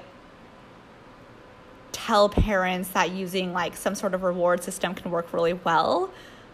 tell 1.91 2.29
parents 2.29 2.89
that 2.89 3.11
using 3.11 3.53
like 3.53 3.75
some 3.75 3.95
sort 3.95 4.13
of 4.13 4.23
reward 4.23 4.63
system 4.63 4.93
can 4.93 5.11
work 5.11 5.33
really 5.33 5.53
well, 5.53 6.11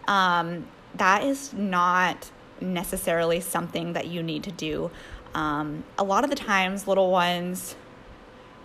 um, 0.08 0.66
that 0.96 1.24
is 1.24 1.54
not 1.54 2.32
necessarily 2.60 3.40
something 3.40 3.94
that 3.94 4.08
you 4.08 4.24
need 4.24 4.44
to 4.44 4.52
do. 4.52 4.92
Um, 5.34 5.84
a 5.98 6.04
lot 6.04 6.24
of 6.24 6.30
the 6.30 6.36
times, 6.36 6.88
little 6.88 7.12
ones 7.12 7.76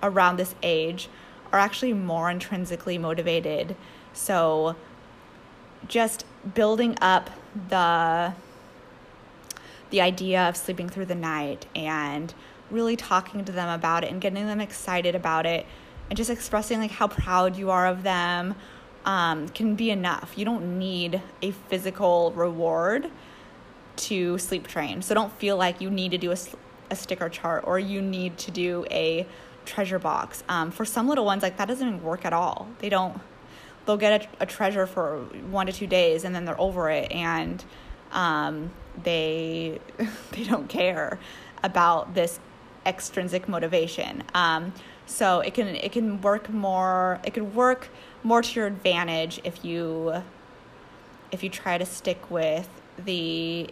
around 0.03 0.37
this 0.37 0.55
age 0.63 1.09
are 1.53 1.59
actually 1.59 1.93
more 1.93 2.31
intrinsically 2.31 2.99
motivated. 2.99 3.77
So, 4.13 4.77
just 5.87 6.25
building 6.55 6.97
up 7.01 7.31
the 7.69 8.33
the 9.93 10.01
idea 10.01 10.49
of 10.49 10.57
sleeping 10.57 10.89
through 10.89 11.05
the 11.05 11.15
night 11.15 11.67
and 11.77 12.35
really 12.71 12.97
talking 12.97 13.45
to 13.45 13.53
them 13.53 13.69
about 13.69 14.03
it 14.03 14.11
and 14.11 14.21
getting 14.21 14.47
them 14.47 14.61
excited 14.61 15.15
about 15.15 15.47
it 15.47 15.67
and 16.09 16.17
just 16.17 16.31
expressing 16.31 16.81
like 16.81 16.91
how 16.91 17.07
proud 17.07 17.57
you 17.57 17.71
are 17.71 17.87
of 17.87 18.03
them 18.03 18.55
um, 19.05 19.49
can 19.51 19.75
be 19.75 19.91
enough. 19.91 20.33
You 20.37 20.47
don't 20.47 20.79
need 20.79 21.21
a 21.43 21.51
physical 21.51 22.33
reward 22.33 23.11
to 23.97 24.39
sleep 24.39 24.67
train. 24.67 25.03
So 25.03 25.15
don't 25.15 25.33
feel 25.35 25.59
like 25.59 25.81
you 25.83 25.91
need 25.91 26.13
to 26.13 26.19
do 26.19 26.33
a, 26.33 26.37
a 26.91 26.97
sticker 26.97 27.29
chart 27.29 27.65
or 27.67 27.79
you 27.79 28.01
need 28.01 28.39
to 28.39 28.51
do 28.51 28.87
a 28.91 29.27
treasure 29.67 29.99
box. 29.99 30.43
Um, 30.49 30.71
for 30.71 30.87
some 30.87 31.07
little 31.07 31.27
ones, 31.27 31.43
like 31.43 31.59
that 31.59 31.69
doesn't 31.69 31.87
even 31.87 32.03
work 32.03 32.25
at 32.25 32.33
all. 32.33 32.69
They 32.79 32.89
don't, 32.89 33.21
they'll 33.85 33.99
get 33.99 34.23
a, 34.23 34.45
a 34.45 34.47
treasure 34.47 34.87
for 34.87 35.19
one 35.51 35.67
to 35.67 35.73
two 35.73 35.87
days 35.87 36.25
and 36.25 36.35
then 36.35 36.47
they're 36.47 36.61
over 36.61 36.89
it. 36.89 37.13
And 37.13 37.63
um, 38.13 38.71
they 39.03 39.81
they 40.33 40.45
don't 40.45 40.69
care 40.69 41.19
about 41.63 42.15
this 42.15 42.41
extrinsic 42.85 43.49
motivation. 43.49 44.25
Um, 44.35 44.73
so 45.07 45.41
it 45.41 45.55
can 45.55 45.69
it 45.69 45.93
can 45.93 46.21
work 46.21 46.49
more 46.49 47.21
it 47.25 47.35
can 47.35 47.55
work 47.55 47.89
more 48.23 48.43
to 48.43 48.61
your 48.61 48.67
advantage 48.67 49.41
if 49.45 49.65
you 49.65 50.23
if 51.31 51.43
you 51.43 51.49
try 51.49 51.79
to 51.79 51.87
stick 51.87 52.31
with 52.31 52.69
the 53.05 53.69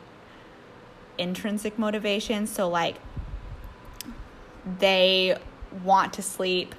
intrinsic 1.18 1.78
motivation. 1.78 2.46
So 2.46 2.68
like 2.68 2.96
they 4.78 5.36
want 5.84 6.12
to 6.14 6.22
sleep 6.22 6.74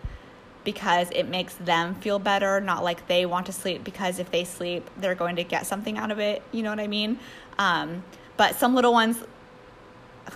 because 0.64 1.10
it 1.12 1.28
makes 1.28 1.56
them 1.56 1.96
feel 1.96 2.20
better, 2.20 2.60
not 2.62 2.84
like 2.84 3.08
they 3.08 3.26
want 3.26 3.46
to 3.48 3.52
sleep 3.52 3.84
because 3.84 4.20
if 4.20 4.30
they 4.32 4.44
sleep, 4.44 4.88
they're 4.98 5.16
going 5.16 5.36
to 5.38 5.44
get 5.44 5.66
something 5.66 5.98
out 5.98 6.12
of 6.12 6.20
it. 6.20 6.42
You 6.52 6.64
know 6.64 6.70
what 6.70 6.80
I 6.80 6.88
mean? 6.88 7.20
Um, 7.58 8.04
but 8.42 8.56
some 8.56 8.74
little 8.74 8.92
ones, 8.92 9.24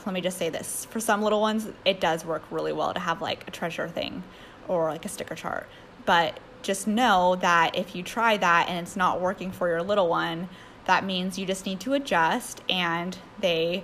let 0.06 0.14
me 0.14 0.22
just 0.22 0.38
say 0.38 0.50
this 0.50 0.86
for 0.92 1.00
some 1.00 1.24
little 1.24 1.42
ones, 1.42 1.68
it 1.86 2.00
does 2.00 2.24
work 2.24 2.44
really 2.52 2.72
well 2.72 2.94
to 2.94 3.00
have 3.00 3.20
like 3.20 3.48
a 3.48 3.50
treasure 3.50 3.90
thing 3.90 4.22
or 4.68 4.92
like 4.92 5.06
a 5.06 5.10
sticker 5.10 5.34
chart. 5.34 5.68
But 6.06 6.40
just 6.62 6.86
know 6.86 7.36
that 7.38 7.76
if 7.76 7.96
you 7.96 8.04
try 8.04 8.38
that 8.38 8.70
and 8.70 8.78
it's 8.78 8.96
not 8.96 9.20
working 9.20 9.52
for 9.52 9.68
your 9.70 9.82
little 9.82 10.08
one, 10.08 10.50
that 10.86 11.04
means 11.04 11.40
you 11.40 11.48
just 11.48 11.66
need 11.66 11.80
to 11.80 11.96
adjust 11.96 12.62
and 12.70 13.18
they 13.40 13.84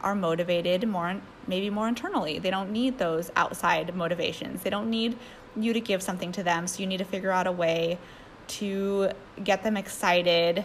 are 0.00 0.14
motivated 0.14 0.86
more 0.86 1.20
maybe 1.48 1.70
more 1.70 1.88
internally. 1.88 2.38
They 2.38 2.50
don't 2.50 2.70
need 2.70 2.98
those 2.98 3.32
outside 3.34 3.96
motivations. 3.96 4.62
They 4.62 4.70
don't 4.70 4.90
need 4.90 5.18
you 5.56 5.72
to 5.72 5.80
give 5.80 6.04
something 6.04 6.30
to 6.30 6.44
them. 6.44 6.68
So 6.68 6.82
you 6.82 6.86
need 6.86 6.98
to 6.98 7.04
figure 7.04 7.32
out 7.32 7.48
a 7.48 7.52
way 7.52 7.98
to 8.46 9.10
get 9.42 9.64
them 9.64 9.76
excited 9.76 10.64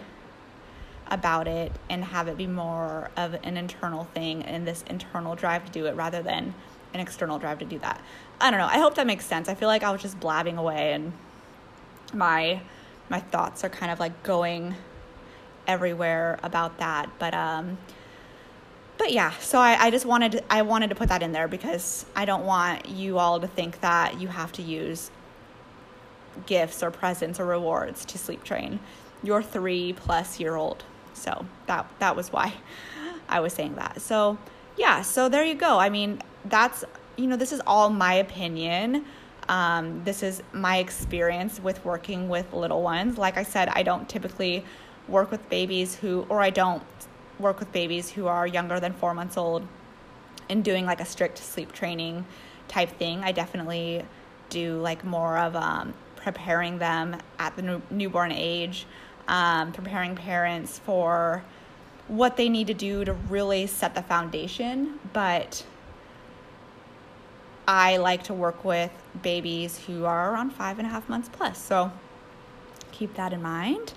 about 1.12 1.48
it 1.48 1.72
and 1.90 2.04
have 2.04 2.28
it 2.28 2.38
be 2.38 2.48
more 2.48 3.12
of 3.18 3.34
an 3.44 3.58
internal 3.58 4.06
thing 4.06 4.44
and 4.44 4.66
this 4.66 4.84
internal 4.90 5.36
drive 5.36 5.66
to 5.66 5.72
do 5.72 5.86
it 5.86 5.96
rather 5.96 6.24
than 6.24 6.56
an 6.94 7.00
external 7.00 7.38
drive 7.38 7.60
to 7.60 7.66
do 7.66 7.78
that. 7.80 8.02
I 8.40 8.50
don't 8.50 8.60
know. 8.60 8.66
I 8.66 8.80
hope 8.80 8.96
that 8.96 9.06
makes 9.06 9.26
sense. 9.26 9.48
I 9.50 9.54
feel 9.54 9.68
like 9.68 9.84
I 9.84 9.92
was 9.92 10.02
just 10.02 10.20
blabbing 10.20 10.58
away 10.58 10.94
and 10.94 11.14
my 12.14 12.62
my 13.10 13.20
thoughts 13.20 13.64
are 13.66 13.70
kind 13.70 13.92
of 13.92 14.00
like 14.00 14.24
going 14.24 14.76
everywhere 15.68 16.40
about 16.42 16.80
that. 16.80 17.10
But 17.20 17.34
um 17.34 17.78
but 18.98 19.12
yeah, 19.12 19.32
so 19.40 19.58
I, 19.58 19.86
I 19.86 19.90
just 19.90 20.06
wanted 20.06 20.34
to, 20.34 20.54
I 20.54 20.62
wanted 20.62 20.92
to 20.92 20.96
put 20.96 21.10
that 21.10 21.24
in 21.24 21.32
there 21.32 21.48
because 21.48 22.06
I 22.16 22.26
don't 22.26 22.46
want 22.46 22.88
you 22.88 23.18
all 23.18 23.40
to 23.40 23.48
think 23.48 23.82
that 23.82 24.22
you 24.22 24.28
have 24.28 24.52
to 24.54 24.62
use 24.62 25.10
gifts 26.46 26.84
or 26.84 26.92
presents 26.92 27.40
or 27.40 27.46
rewards 27.46 28.06
to 28.06 28.20
sleep 28.20 28.44
train 28.44 28.80
your 29.24 29.42
three 29.42 29.94
plus 29.94 30.40
year 30.40 30.56
old. 30.56 30.84
So 31.14 31.46
that 31.68 31.90
that 32.00 32.16
was 32.16 32.32
why 32.32 32.54
I 33.30 33.40
was 33.40 33.54
saying 33.54 33.76
that. 33.76 34.02
So 34.02 34.38
yeah, 34.78 35.02
so 35.02 35.30
there 35.30 35.44
you 35.44 35.56
go. 35.56 35.78
I 35.78 35.90
mean, 35.90 36.22
that's 36.46 36.84
you 37.18 37.28
know, 37.28 37.36
this 37.36 37.52
is 37.52 37.62
all 37.68 37.90
my 37.90 38.16
opinion. 38.16 39.06
Um, 39.50 40.04
this 40.04 40.24
is 40.24 40.42
my 40.54 40.78
experience 40.78 41.60
with 41.60 41.84
working 41.84 42.30
with 42.30 42.54
little 42.54 42.82
ones. 42.82 43.18
Like 43.18 43.38
I 43.38 43.44
said, 43.44 43.70
I 43.70 43.84
don't 43.84 44.08
typically 44.08 44.64
work 45.08 45.32
with 45.32 45.48
babies 45.50 45.96
who, 45.96 46.26
or 46.30 46.42
I 46.42 46.50
don't 46.52 46.84
work 47.40 47.60
with 47.60 47.72
babies 47.72 48.10
who 48.10 48.28
are 48.28 48.48
younger 48.48 48.80
than 48.80 48.94
four 48.94 49.14
months 49.14 49.36
old 49.38 49.68
and 50.50 50.64
doing 50.64 50.86
like 50.86 51.02
a 51.02 51.06
strict 51.06 51.38
sleep 51.38 51.72
training 51.74 52.26
type 52.68 52.90
thing. 52.98 53.24
I 53.24 53.32
definitely 53.32 54.04
do 54.50 54.80
like 54.80 55.04
more 55.04 55.38
of 55.38 55.56
um, 55.56 55.94
preparing 56.16 56.78
them 56.78 57.18
at 57.40 57.56
the 57.56 57.62
new- 57.62 57.82
newborn 57.90 58.32
age, 58.32 58.86
um, 59.32 59.72
preparing 59.72 60.14
parents 60.14 60.78
for 60.78 61.44
what 62.08 62.36
they 62.36 62.50
need 62.50 62.68
to 62.68 62.74
do 62.74 63.06
to 63.06 63.14
really 63.14 63.66
set 63.66 63.96
the 63.96 64.04
foundation. 64.04 65.00
But 65.14 65.64
I 67.68 67.98
like 67.98 68.24
to 68.24 68.34
work 68.34 68.66
with 68.66 68.92
babies 69.24 69.80
who 69.88 70.04
are 70.04 70.34
around 70.34 70.52
five 70.52 70.78
and 70.78 70.86
a 70.86 70.92
half 70.92 71.08
months 71.08 71.30
plus. 71.32 71.58
So 71.58 71.92
keep 72.92 73.16
that 73.16 73.32
in 73.32 73.42
mind. 73.42 73.94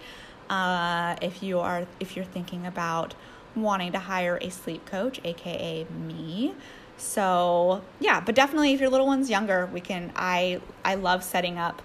Uh, 0.49 1.17
if 1.21 1.43
you 1.43 1.59
are 1.59 1.87
if 1.99 2.15
you're 2.15 2.25
thinking 2.25 2.67
about 2.67 3.15
wanting 3.57 3.91
to 3.93 3.99
hire 3.99 4.39
a 4.41 4.51
sleep 4.51 4.87
coach, 4.87 5.21
aka 5.25 5.85
me. 6.07 6.55
So 6.97 7.83
yeah, 7.99 8.21
but 8.21 8.37
definitely 8.37 8.73
if 8.73 8.81
your 8.81 8.91
little 8.91 9.07
one's 9.07 9.29
younger, 9.29 9.67
we 9.67 9.81
can. 9.81 10.13
I 10.15 10.61
I 10.85 10.95
love 10.95 11.25
setting 11.25 11.59
up 11.59 11.83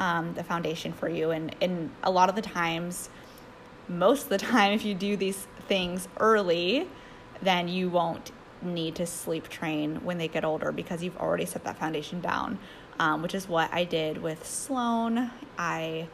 um, 0.00 0.34
the 0.34 0.42
foundation 0.42 0.92
for 0.92 1.08
you, 1.08 1.30
and 1.30 1.54
and 1.60 1.90
a 2.02 2.10
lot 2.10 2.28
of 2.28 2.34
the 2.34 2.42
times, 2.42 3.08
most 3.86 4.24
of 4.24 4.28
the 4.30 4.38
time, 4.52 4.72
if 4.72 4.84
you 4.84 4.94
do 4.94 5.16
these 5.16 5.46
things 5.68 6.08
early, 6.18 6.88
then 7.40 7.68
you 7.68 7.88
won't 7.88 8.32
need 8.62 8.94
to 8.96 9.06
sleep 9.06 9.48
train 9.48 9.96
when 10.04 10.18
they 10.18 10.28
get 10.28 10.44
older 10.44 10.72
because 10.72 11.02
you've 11.02 11.16
already 11.16 11.46
set 11.46 11.64
that 11.64 11.78
foundation 11.78 12.20
down. 12.20 12.58
Um, 12.98 13.22
which 13.22 13.34
is 13.34 13.48
what 13.48 13.72
I 13.72 13.84
did 13.84 14.20
with 14.20 14.46
Sloan. 14.46 15.30
I 15.56 16.08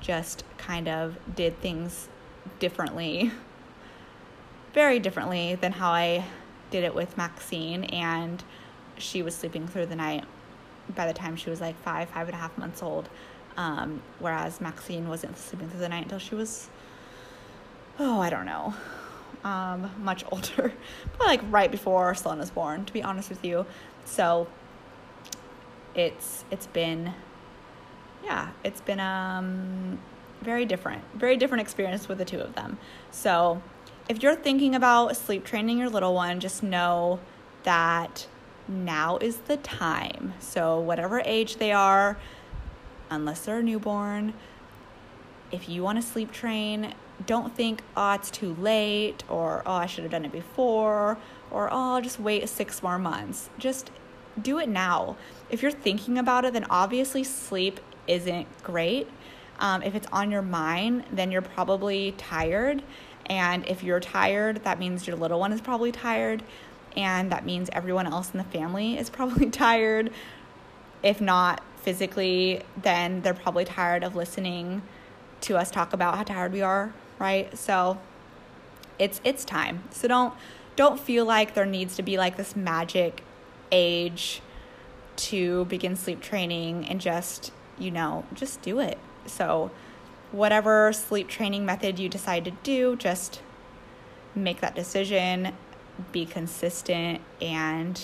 just 0.00 0.44
kind 0.58 0.86
of 0.86 1.18
did 1.34 1.60
things 1.60 2.08
differently 2.60 3.32
very 4.72 5.00
differently 5.00 5.56
than 5.56 5.72
how 5.72 5.90
I 5.90 6.24
did 6.70 6.84
it 6.84 6.94
with 6.94 7.16
Maxine, 7.16 7.84
and 7.84 8.42
she 8.96 9.22
was 9.22 9.34
sleeping 9.34 9.66
through 9.66 9.86
the 9.86 9.96
night 9.96 10.24
by 10.94 11.06
the 11.06 11.12
time 11.12 11.36
she 11.36 11.50
was 11.50 11.60
like 11.60 11.80
five, 11.82 12.08
five 12.10 12.28
and 12.28 12.34
a 12.34 12.38
half 12.38 12.56
months 12.58 12.82
old. 12.82 13.08
Um, 13.56 14.02
whereas 14.18 14.60
Maxine 14.60 15.08
wasn't 15.08 15.36
sleeping 15.36 15.68
through 15.68 15.80
the 15.80 15.88
night 15.88 16.04
until 16.04 16.18
she 16.18 16.34
was, 16.34 16.68
oh, 17.98 18.20
I 18.20 18.30
don't 18.30 18.46
know, 18.46 18.74
um, 19.44 19.90
much 19.98 20.24
older, 20.30 20.72
but 21.18 21.26
like 21.26 21.40
right 21.50 21.70
before 21.70 22.14
Sloan 22.14 22.38
was 22.38 22.50
born, 22.50 22.84
to 22.84 22.92
be 22.92 23.02
honest 23.02 23.28
with 23.28 23.44
you. 23.44 23.66
So 24.04 24.48
it's 25.94 26.44
it's 26.50 26.66
been, 26.68 27.12
yeah, 28.24 28.50
it's 28.64 28.80
been 28.80 29.00
um 29.00 29.98
very 30.42 30.64
different, 30.64 31.02
very 31.14 31.36
different 31.36 31.62
experience 31.62 32.08
with 32.08 32.18
the 32.18 32.24
two 32.24 32.40
of 32.40 32.54
them. 32.54 32.78
So 33.10 33.62
if 34.08 34.22
you're 34.22 34.36
thinking 34.36 34.74
about 34.74 35.16
sleep 35.16 35.44
training 35.44 35.78
your 35.78 35.90
little 35.90 36.14
one, 36.14 36.40
just 36.40 36.62
know 36.62 37.20
that 37.64 38.26
now 38.70 39.18
is 39.18 39.38
the 39.38 39.56
time. 39.58 40.34
So, 40.38 40.78
whatever 40.78 41.20
age 41.24 41.56
they 41.56 41.72
are, 41.72 42.18
unless 43.10 43.42
they're 43.42 43.58
a 43.58 43.62
newborn, 43.62 44.34
if 45.50 45.68
you 45.68 45.82
want 45.82 46.00
to 46.00 46.06
sleep 46.06 46.32
train, 46.32 46.94
don't 47.26 47.54
think, 47.54 47.82
oh, 47.96 48.12
it's 48.12 48.30
too 48.30 48.54
late, 48.54 49.24
or 49.28 49.62
oh, 49.66 49.72
I 49.72 49.86
should 49.86 50.04
have 50.04 50.12
done 50.12 50.24
it 50.24 50.32
before, 50.32 51.18
or 51.50 51.68
oh, 51.72 51.94
I'll 51.94 52.02
just 52.02 52.20
wait 52.20 52.48
six 52.48 52.82
more 52.82 52.98
months. 52.98 53.50
Just 53.58 53.90
do 54.40 54.58
it 54.58 54.68
now. 54.68 55.16
If 55.50 55.60
you're 55.60 55.70
thinking 55.70 56.16
about 56.16 56.44
it, 56.44 56.52
then 56.52 56.66
obviously 56.70 57.24
sleep 57.24 57.80
isn't 58.06 58.46
great. 58.62 59.08
Um, 59.58 59.82
if 59.82 59.94
it's 59.94 60.06
on 60.12 60.30
your 60.30 60.40
mind, 60.40 61.04
then 61.12 61.30
you're 61.30 61.42
probably 61.42 62.12
tired 62.12 62.82
and 63.30 63.64
if 63.68 63.84
you're 63.84 64.00
tired, 64.00 64.64
that 64.64 64.80
means 64.80 65.06
your 65.06 65.16
little 65.16 65.38
one 65.38 65.52
is 65.52 65.60
probably 65.60 65.92
tired. 65.92 66.42
And 66.96 67.30
that 67.30 67.44
means 67.44 67.70
everyone 67.72 68.06
else 68.06 68.32
in 68.32 68.38
the 68.38 68.44
family 68.44 68.98
is 68.98 69.10
probably 69.10 69.50
tired. 69.50 70.10
If 71.02 71.20
not 71.20 71.62
physically, 71.76 72.62
then 72.80 73.22
they're 73.22 73.34
probably 73.34 73.64
tired 73.64 74.04
of 74.04 74.14
listening 74.14 74.82
to 75.42 75.56
us 75.56 75.70
talk 75.70 75.92
about 75.92 76.16
how 76.16 76.22
tired 76.22 76.52
we 76.52 76.62
are, 76.62 76.92
right? 77.18 77.56
So 77.56 77.98
it's 78.98 79.20
it's 79.24 79.44
time. 79.44 79.84
So 79.90 80.06
don't 80.08 80.34
don't 80.76 81.00
feel 81.00 81.24
like 81.24 81.54
there 81.54 81.66
needs 81.66 81.96
to 81.96 82.02
be 82.02 82.18
like 82.18 82.36
this 82.36 82.54
magic 82.54 83.22
age 83.72 84.42
to 85.16 85.64
begin 85.66 85.96
sleep 85.96 86.20
training 86.20 86.86
and 86.88 87.00
just, 87.00 87.52
you 87.78 87.90
know, 87.90 88.24
just 88.34 88.62
do 88.62 88.78
it. 88.78 88.98
So 89.26 89.70
whatever 90.32 90.92
sleep 90.92 91.28
training 91.28 91.66
method 91.66 91.98
you 91.98 92.08
decide 92.08 92.44
to 92.44 92.52
do, 92.62 92.96
just 92.96 93.42
make 94.34 94.60
that 94.60 94.74
decision, 94.74 95.52
be 96.12 96.26
consistent, 96.26 97.20
and 97.40 98.02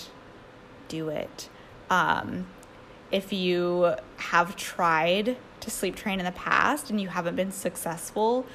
do 0.87 1.09
it. 1.09 1.49
Um, 1.89 2.47
if 3.11 3.31
you 3.31 3.95
have 4.17 4.55
tried 4.55 5.37
to 5.59 5.71
sleep 5.71 5.95
train 5.95 6.19
in 6.19 6.25
the 6.25 6.31
past 6.31 6.89
and 6.89 6.99
you 6.99 7.07
haven't 7.07 7.35
been 7.35 7.51
successful, 7.51 8.45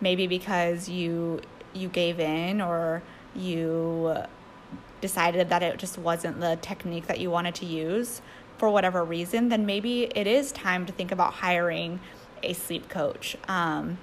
maybe 0.00 0.26
because 0.26 0.88
you 0.88 1.40
you 1.72 1.88
gave 1.88 2.18
in 2.18 2.60
or 2.60 3.02
you 3.34 4.24
decided 5.00 5.48
that 5.48 5.62
it 5.62 5.78
just 5.78 5.98
wasn't 5.98 6.40
the 6.40 6.58
technique 6.60 7.06
that 7.06 7.20
you 7.20 7.30
wanted 7.30 7.54
to 7.54 7.66
use 7.66 8.20
for 8.58 8.68
whatever 8.68 9.04
reason, 9.04 9.48
then 9.48 9.64
maybe 9.64 10.04
it 10.04 10.26
is 10.26 10.52
time 10.52 10.84
to 10.84 10.92
think 10.92 11.10
about 11.10 11.34
hiring 11.34 12.00
a 12.42 12.52
sleep 12.52 12.88
coach. 12.88 13.36
Um, 13.48 13.98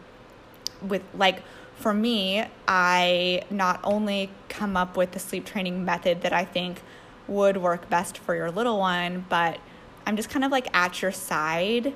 with 0.82 1.04
like 1.14 1.44
for 1.78 1.94
me, 1.94 2.44
I 2.68 3.44
not 3.50 3.80
only 3.84 4.32
come 4.50 4.76
up 4.76 4.98
with 4.98 5.12
the 5.12 5.20
sleep 5.20 5.46
training 5.46 5.86
method 5.86 6.22
that 6.22 6.34
I 6.34 6.44
think 6.44 6.82
would 7.28 7.58
work 7.58 7.90
best 7.90 8.18
for 8.18 8.36
your 8.36 8.50
little 8.50 8.80
one, 8.80 9.26
but 9.30 9.60
I'm 10.06 10.16
just 10.16 10.30
kind 10.30 10.44
of 10.44 10.52
like 10.52 10.76
at 10.76 11.02
your 11.02 11.12
side 11.12 11.94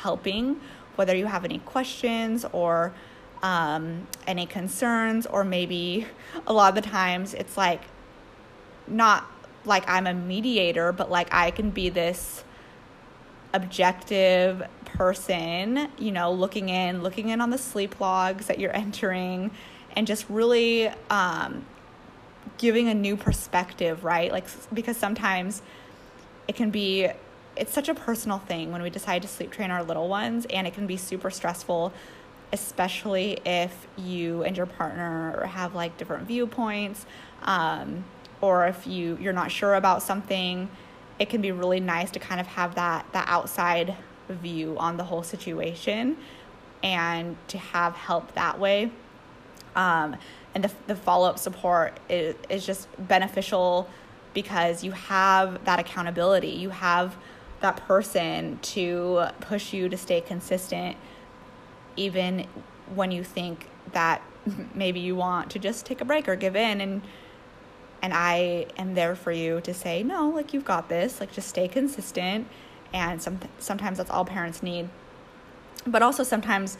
helping, 0.00 0.60
whether 0.94 1.16
you 1.16 1.26
have 1.26 1.44
any 1.44 1.58
questions 1.58 2.44
or 2.52 2.94
um, 3.42 4.06
any 4.26 4.46
concerns, 4.46 5.26
or 5.26 5.44
maybe 5.44 6.06
a 6.46 6.52
lot 6.52 6.76
of 6.76 6.82
the 6.82 6.88
times 6.88 7.34
it's 7.34 7.56
like 7.56 7.82
not 8.86 9.30
like 9.64 9.84
I'm 9.88 10.06
a 10.06 10.14
mediator, 10.14 10.92
but 10.92 11.10
like 11.10 11.28
I 11.32 11.50
can 11.50 11.70
be 11.70 11.88
this 11.88 12.44
objective 13.52 14.62
person, 14.94 15.88
you 15.98 16.12
know, 16.12 16.32
looking 16.32 16.68
in, 16.68 17.02
looking 17.02 17.28
in 17.28 17.40
on 17.40 17.50
the 17.50 17.58
sleep 17.58 18.00
logs 18.00 18.46
that 18.46 18.58
you're 18.58 18.74
entering, 18.74 19.50
and 19.96 20.06
just 20.06 20.24
really 20.28 20.88
um, 21.10 21.64
giving 22.58 22.88
a 22.88 22.94
new 22.94 23.16
perspective, 23.16 24.04
right? 24.04 24.32
Like, 24.32 24.46
because 24.72 24.96
sometimes 24.96 25.62
it 26.48 26.56
can 26.56 26.70
be, 26.70 27.08
it's 27.56 27.72
such 27.72 27.88
a 27.88 27.94
personal 27.94 28.38
thing 28.38 28.72
when 28.72 28.82
we 28.82 28.90
decide 28.90 29.22
to 29.22 29.28
sleep 29.28 29.50
train 29.50 29.70
our 29.70 29.82
little 29.82 30.08
ones, 30.08 30.46
and 30.50 30.66
it 30.66 30.74
can 30.74 30.86
be 30.86 30.96
super 30.96 31.30
stressful, 31.30 31.92
especially 32.52 33.40
if 33.44 33.86
you 33.96 34.42
and 34.44 34.56
your 34.56 34.66
partner 34.66 35.46
have 35.46 35.74
like 35.74 35.96
different 35.98 36.26
viewpoints, 36.26 37.04
um, 37.42 38.04
or 38.40 38.66
if 38.66 38.86
you 38.86 39.18
you're 39.20 39.32
not 39.32 39.50
sure 39.50 39.74
about 39.74 40.02
something. 40.02 40.68
It 41.18 41.30
can 41.30 41.40
be 41.40 41.52
really 41.52 41.80
nice 41.80 42.10
to 42.12 42.18
kind 42.18 42.40
of 42.40 42.46
have 42.48 42.74
that 42.74 43.06
that 43.12 43.26
outside 43.28 43.96
view 44.34 44.76
on 44.78 44.96
the 44.96 45.04
whole 45.04 45.22
situation 45.22 46.16
and 46.82 47.36
to 47.48 47.58
have 47.58 47.94
help 47.94 48.34
that 48.34 48.58
way. 48.58 48.90
Um, 49.74 50.16
and 50.54 50.64
the, 50.64 50.72
the 50.86 50.94
follow 50.94 51.28
up 51.28 51.38
support 51.38 51.98
is, 52.08 52.36
is 52.48 52.64
just 52.64 52.88
beneficial 52.98 53.88
because 54.34 54.84
you 54.84 54.92
have 54.92 55.64
that 55.64 55.78
accountability. 55.78 56.48
You 56.48 56.70
have 56.70 57.16
that 57.60 57.76
person 57.88 58.58
to 58.60 59.26
push 59.40 59.72
you 59.72 59.88
to 59.88 59.96
stay 59.96 60.20
consistent, 60.20 60.96
even 61.96 62.46
when 62.94 63.10
you 63.10 63.24
think 63.24 63.68
that 63.92 64.22
maybe 64.74 65.00
you 65.00 65.16
want 65.16 65.50
to 65.52 65.58
just 65.58 65.86
take 65.86 66.00
a 66.00 66.04
break 66.04 66.28
or 66.28 66.36
give 66.36 66.56
in 66.56 66.80
and 66.80 67.02
and 68.02 68.12
I 68.12 68.66
am 68.76 68.92
there 68.92 69.16
for 69.16 69.32
you 69.32 69.62
to 69.62 69.72
say, 69.72 70.02
"No, 70.02 70.28
like 70.28 70.52
you've 70.52 70.66
got 70.66 70.90
this. 70.90 71.20
Like 71.20 71.32
just 71.32 71.48
stay 71.48 71.68
consistent." 71.68 72.46
And 72.94 73.20
some 73.20 73.38
sometimes 73.58 73.98
that's 73.98 74.10
all 74.10 74.24
parents 74.24 74.62
need. 74.62 74.88
But 75.86 76.00
also 76.00 76.22
sometimes 76.22 76.78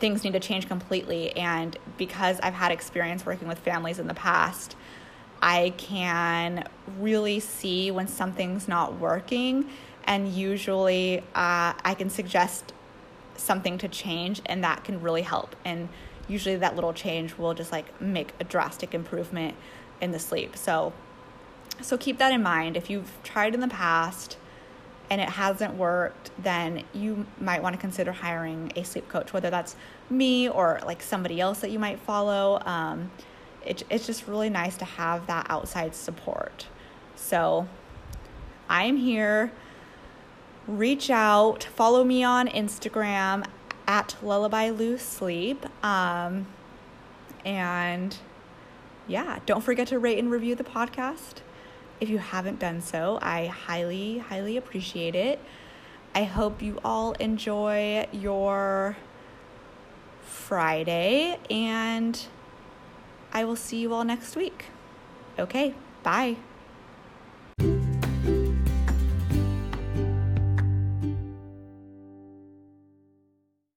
things 0.00 0.24
need 0.24 0.32
to 0.32 0.40
change 0.40 0.66
completely 0.66 1.30
and 1.36 1.76
because 1.98 2.40
I've 2.40 2.54
had 2.54 2.72
experience 2.72 3.26
working 3.26 3.46
with 3.46 3.58
families 3.58 3.98
in 3.98 4.06
the 4.08 4.14
past, 4.14 4.74
I 5.42 5.74
can 5.76 6.66
really 6.98 7.38
see 7.38 7.90
when 7.90 8.08
something's 8.08 8.66
not 8.66 8.98
working 8.98 9.68
and 10.04 10.32
usually 10.32 11.20
uh, 11.34 11.74
I 11.84 11.94
can 11.96 12.10
suggest 12.10 12.72
something 13.36 13.78
to 13.78 13.88
change 13.88 14.40
and 14.46 14.64
that 14.64 14.84
can 14.84 15.00
really 15.02 15.22
help. 15.22 15.54
And 15.64 15.88
usually 16.28 16.56
that 16.56 16.74
little 16.74 16.92
change 16.92 17.36
will 17.36 17.54
just 17.54 17.70
like 17.70 18.00
make 18.00 18.32
a 18.40 18.44
drastic 18.44 18.94
improvement 18.94 19.54
in 20.00 20.12
the 20.12 20.18
sleep. 20.18 20.56
So 20.56 20.92
so 21.82 21.96
keep 21.96 22.18
that 22.18 22.32
in 22.32 22.42
mind. 22.42 22.76
If 22.76 22.90
you've 22.90 23.10
tried 23.22 23.54
in 23.54 23.60
the 23.60 23.68
past 23.68 24.36
and 25.10 25.20
it 25.20 25.28
hasn't 25.28 25.74
worked 25.74 26.30
then 26.38 26.82
you 26.94 27.26
might 27.40 27.62
want 27.62 27.74
to 27.74 27.80
consider 27.80 28.12
hiring 28.12 28.72
a 28.76 28.84
sleep 28.84 29.08
coach 29.08 29.32
whether 29.32 29.50
that's 29.50 29.76
me 30.08 30.48
or 30.48 30.80
like 30.86 31.02
somebody 31.02 31.40
else 31.40 31.60
that 31.60 31.70
you 31.70 31.78
might 31.78 31.98
follow 32.00 32.60
um, 32.64 33.10
it, 33.66 33.82
it's 33.90 34.06
just 34.06 34.26
really 34.26 34.48
nice 34.48 34.76
to 34.76 34.84
have 34.84 35.26
that 35.26 35.46
outside 35.50 35.94
support 35.94 36.66
so 37.16 37.66
i'm 38.68 38.96
here 38.96 39.52
reach 40.66 41.10
out, 41.10 41.64
follow 41.64 42.04
me 42.04 42.22
on 42.22 42.48
Instagram 42.48 43.44
at 43.86 44.16
Lullaby 44.22 44.70
Luu 44.70 44.98
Sleep. 44.98 45.66
Um, 45.84 46.46
and 47.44 48.16
yeah, 49.06 49.40
don't 49.46 49.62
forget 49.62 49.88
to 49.88 49.98
rate 49.98 50.18
and 50.18 50.30
review 50.30 50.54
the 50.54 50.64
podcast. 50.64 51.36
If 52.00 52.08
you 52.08 52.18
haven't 52.18 52.58
done 52.58 52.80
so, 52.80 53.18
I 53.20 53.46
highly, 53.46 54.18
highly 54.18 54.56
appreciate 54.56 55.14
it. 55.14 55.38
I 56.14 56.24
hope 56.24 56.62
you 56.62 56.80
all 56.82 57.12
enjoy 57.12 58.06
your 58.10 58.96
Friday, 60.24 61.38
and 61.50 62.18
I 63.32 63.44
will 63.44 63.56
see 63.56 63.80
you 63.80 63.92
all 63.92 64.04
next 64.04 64.34
week. 64.34 64.66
Okay, 65.38 65.74
bye. 66.02 66.36